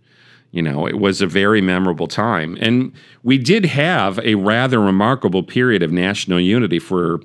you 0.51 0.61
know, 0.61 0.87
it 0.87 0.99
was 0.99 1.23
a 1.23 1.27
very 1.27 1.63
memorable 1.63 2.07
time. 2.07 2.59
And 2.61 2.93
we 3.23 3.39
did 3.39 3.65
have 3.65 4.19
a 4.19 4.35
rather 4.35 4.79
remarkable 4.79 5.43
period 5.43 5.83
of 5.83 5.91
national 5.91 6.41
unity 6.41 6.79
for 6.79 7.21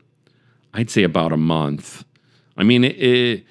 I'd 0.73 0.89
say 0.89 1.03
about 1.03 1.33
a 1.33 1.37
month. 1.37 2.05
I 2.55 2.63
mean, 2.63 2.85
it, 2.85 2.95
it, 2.95 3.45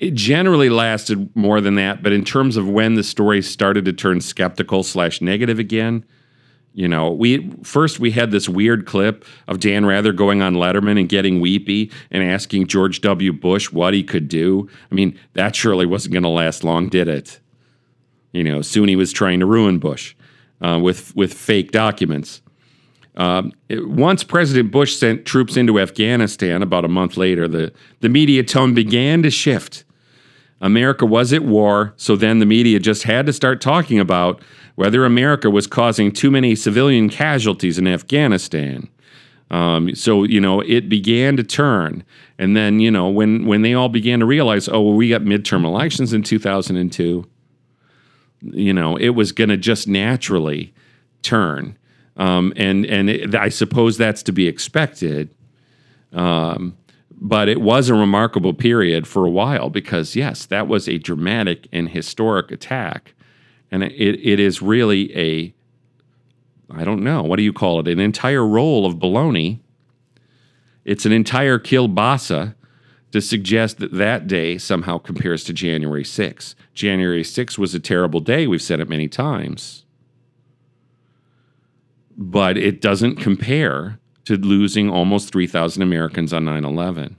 it 0.00 0.14
generally 0.14 0.68
lasted 0.68 1.34
more 1.34 1.62
than 1.62 1.76
that, 1.76 2.02
but 2.02 2.12
in 2.12 2.24
terms 2.24 2.58
of 2.58 2.68
when 2.68 2.94
the 2.94 3.02
story 3.02 3.40
started 3.40 3.86
to 3.86 3.94
turn 3.94 4.20
skeptical 4.20 4.82
slash 4.82 5.22
negative 5.22 5.58
again, 5.58 6.04
you 6.74 6.88
know, 6.88 7.12
we 7.12 7.50
first 7.62 8.00
we 8.00 8.10
had 8.10 8.32
this 8.32 8.48
weird 8.48 8.84
clip 8.84 9.24
of 9.46 9.60
Dan 9.60 9.86
Rather 9.86 10.12
going 10.12 10.42
on 10.42 10.54
Letterman 10.54 10.98
and 10.98 11.08
getting 11.08 11.40
weepy 11.40 11.90
and 12.10 12.22
asking 12.22 12.66
George 12.66 13.00
W. 13.00 13.32
Bush 13.32 13.70
what 13.70 13.94
he 13.94 14.02
could 14.02 14.28
do. 14.28 14.68
I 14.90 14.94
mean, 14.94 15.16
that 15.34 15.54
surely 15.54 15.86
wasn't 15.86 16.14
going 16.14 16.24
to 16.24 16.28
last 16.28 16.64
long, 16.64 16.88
did 16.88 17.06
it? 17.06 17.38
You 18.32 18.42
know, 18.42 18.60
soon 18.60 18.88
he 18.88 18.96
was 18.96 19.12
trying 19.12 19.38
to 19.38 19.46
ruin 19.46 19.78
Bush 19.78 20.16
uh, 20.60 20.80
with 20.82 21.14
with 21.14 21.32
fake 21.32 21.70
documents. 21.70 22.42
Um, 23.16 23.52
it, 23.68 23.88
once 23.88 24.24
President 24.24 24.72
Bush 24.72 24.96
sent 24.96 25.24
troops 25.24 25.56
into 25.56 25.78
Afghanistan, 25.78 26.62
about 26.62 26.84
a 26.84 26.88
month 26.88 27.16
later, 27.16 27.46
the, 27.46 27.72
the 28.00 28.08
media 28.08 28.42
tone 28.42 28.74
began 28.74 29.22
to 29.22 29.30
shift. 29.30 29.84
America 30.60 31.06
was 31.06 31.32
at 31.32 31.42
war, 31.42 31.94
so 31.96 32.16
then 32.16 32.40
the 32.40 32.46
media 32.46 32.80
just 32.80 33.04
had 33.04 33.26
to 33.26 33.32
start 33.32 33.60
talking 33.60 34.00
about 34.00 34.42
whether 34.74 35.04
America 35.04 35.50
was 35.50 35.66
causing 35.66 36.10
too 36.10 36.30
many 36.30 36.54
civilian 36.54 37.08
casualties 37.08 37.78
in 37.78 37.86
Afghanistan. 37.86 38.88
Um, 39.50 39.94
so 39.94 40.24
you 40.24 40.40
know 40.40 40.60
it 40.60 40.88
began 40.88 41.36
to 41.36 41.44
turn, 41.44 42.04
and 42.38 42.56
then 42.56 42.80
you 42.80 42.90
know 42.90 43.08
when 43.08 43.46
when 43.46 43.62
they 43.62 43.74
all 43.74 43.88
began 43.88 44.20
to 44.20 44.26
realize, 44.26 44.68
oh, 44.68 44.80
well, 44.80 44.94
we 44.94 45.10
got 45.10 45.22
midterm 45.22 45.64
elections 45.64 46.12
in 46.12 46.22
2002. 46.22 47.28
You 48.40 48.72
know 48.72 48.96
it 48.96 49.10
was 49.10 49.32
going 49.32 49.50
to 49.50 49.56
just 49.56 49.86
naturally 49.86 50.74
turn. 51.22 51.76
Um, 52.16 52.52
and 52.56 52.86
and 52.86 53.10
it, 53.10 53.34
I 53.34 53.48
suppose 53.48 53.98
that's 53.98 54.22
to 54.24 54.32
be 54.32 54.46
expected. 54.46 55.34
Um, 56.12 56.76
but 57.10 57.48
it 57.48 57.60
was 57.60 57.88
a 57.88 57.94
remarkable 57.94 58.54
period 58.54 59.06
for 59.06 59.24
a 59.24 59.30
while 59.30 59.70
because 59.70 60.14
yes, 60.14 60.46
that 60.46 60.68
was 60.68 60.88
a 60.88 60.98
dramatic 60.98 61.66
and 61.72 61.88
historic 61.88 62.50
attack, 62.50 63.14
and 63.70 63.82
it, 63.82 63.92
it 63.92 64.40
is 64.40 64.62
really 64.62 65.16
a 65.16 65.54
I 66.70 66.84
don't 66.84 67.04
know 67.04 67.22
what 67.22 67.36
do 67.36 67.42
you 67.42 67.52
call 67.52 67.80
it 67.80 67.88
an 67.88 68.00
entire 68.00 68.46
roll 68.46 68.86
of 68.86 68.96
baloney. 68.96 69.60
It's 70.84 71.06
an 71.06 71.12
entire 71.12 71.58
kielbasa 71.58 72.54
to 73.12 73.20
suggest 73.20 73.78
that 73.78 73.92
that 73.92 74.26
day 74.26 74.58
somehow 74.58 74.98
compares 74.98 75.44
to 75.44 75.52
January 75.52 76.04
6. 76.04 76.56
January 76.74 77.24
6 77.24 77.58
was 77.58 77.74
a 77.74 77.80
terrible 77.80 78.20
day. 78.20 78.46
We've 78.46 78.60
said 78.60 78.80
it 78.80 78.88
many 78.88 79.08
times 79.08 79.84
but 82.16 82.56
it 82.56 82.80
doesn't 82.80 83.16
compare 83.16 83.98
to 84.24 84.36
losing 84.36 84.88
almost 84.88 85.32
3,000 85.32 85.82
Americans 85.82 86.32
on 86.32 86.44
9 86.44 86.64
11. 86.64 87.16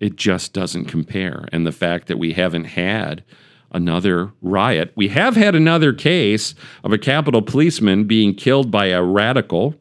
It 0.00 0.16
just 0.16 0.52
doesn't 0.52 0.84
compare. 0.84 1.48
And 1.52 1.66
the 1.66 1.72
fact 1.72 2.06
that 2.06 2.18
we 2.18 2.34
haven't 2.34 2.64
had 2.64 3.24
another 3.72 4.32
riot, 4.40 4.92
we 4.94 5.08
have 5.08 5.36
had 5.36 5.54
another 5.54 5.92
case 5.92 6.54
of 6.84 6.92
a 6.92 6.98
Capitol 6.98 7.42
policeman 7.42 8.04
being 8.04 8.34
killed 8.34 8.70
by 8.70 8.86
a 8.86 9.02
radical, 9.02 9.74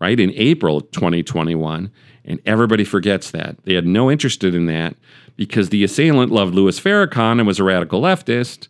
right, 0.00 0.18
in 0.18 0.32
April 0.34 0.80
2021. 0.80 1.90
And 2.24 2.40
everybody 2.44 2.84
forgets 2.84 3.30
that. 3.30 3.56
They 3.64 3.74
had 3.74 3.86
no 3.86 4.10
interest 4.10 4.44
in 4.44 4.66
that 4.66 4.96
because 5.36 5.70
the 5.70 5.82
assailant 5.82 6.30
loved 6.30 6.54
Louis 6.54 6.78
Farrakhan 6.78 7.38
and 7.38 7.46
was 7.46 7.58
a 7.58 7.64
radical 7.64 8.02
leftist. 8.02 8.68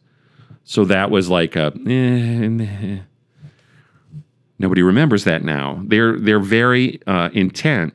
So 0.62 0.84
that 0.84 1.10
was 1.10 1.28
like 1.28 1.56
a, 1.56 1.72
eh, 1.86 2.98
Nobody 4.58 4.82
remembers 4.82 5.24
that 5.24 5.44
now. 5.44 5.80
They're 5.84 6.18
they're 6.18 6.40
very 6.40 7.00
uh, 7.06 7.30
intent 7.32 7.94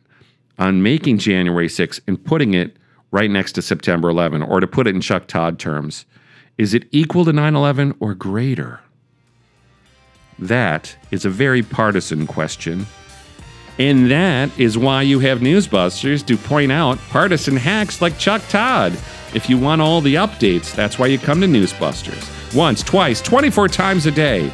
on 0.58 0.82
making 0.82 1.18
January 1.18 1.68
6th 1.68 2.00
and 2.08 2.24
putting 2.24 2.54
it 2.54 2.78
right 3.12 3.30
next 3.30 3.52
to 3.54 3.62
September 3.62 4.10
11, 4.10 4.42
or 4.42 4.60
to 4.60 4.68
put 4.68 4.88
it 4.88 4.96
in 4.96 5.02
Chuck 5.02 5.28
Todd 5.28 5.60
terms, 5.60 6.06
is 6.58 6.74
it 6.74 6.88
equal 6.92 7.26
to 7.26 7.34
9 7.34 7.56
11 7.56 7.96
or 8.00 8.14
greater? 8.14 8.80
That 10.40 10.96
is 11.12 11.26
a 11.26 11.30
very 11.30 11.62
partisan 11.62 12.28
question. 12.28 12.86
And 13.80 14.12
that 14.12 14.52
is 14.60 14.78
why 14.78 15.02
you 15.02 15.20
have 15.20 15.40
Newsbusters 15.40 16.26
to 16.28 16.38
point 16.38 16.72
out 16.72 17.00
partisan 17.10 17.56
hacks 17.56 18.02
like 18.02 18.20
Chuck 18.20 18.42
Todd. 18.50 18.94
If 19.34 19.50
you 19.50 19.58
want 19.58 19.82
all 19.82 20.00
the 20.00 20.16
updates, 20.16 20.76
that's 20.76 21.00
why 21.00 21.08
you 21.08 21.18
come 21.18 21.42
to 21.42 21.48
Newsbusters. 21.48 22.56
Once, 22.56 22.84
twice, 22.84 23.20
24 23.22 23.68
times 23.70 24.06
a 24.06 24.12
day. 24.12 24.50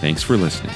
Thanks 0.00 0.22
for 0.22 0.36
listening. 0.36 0.74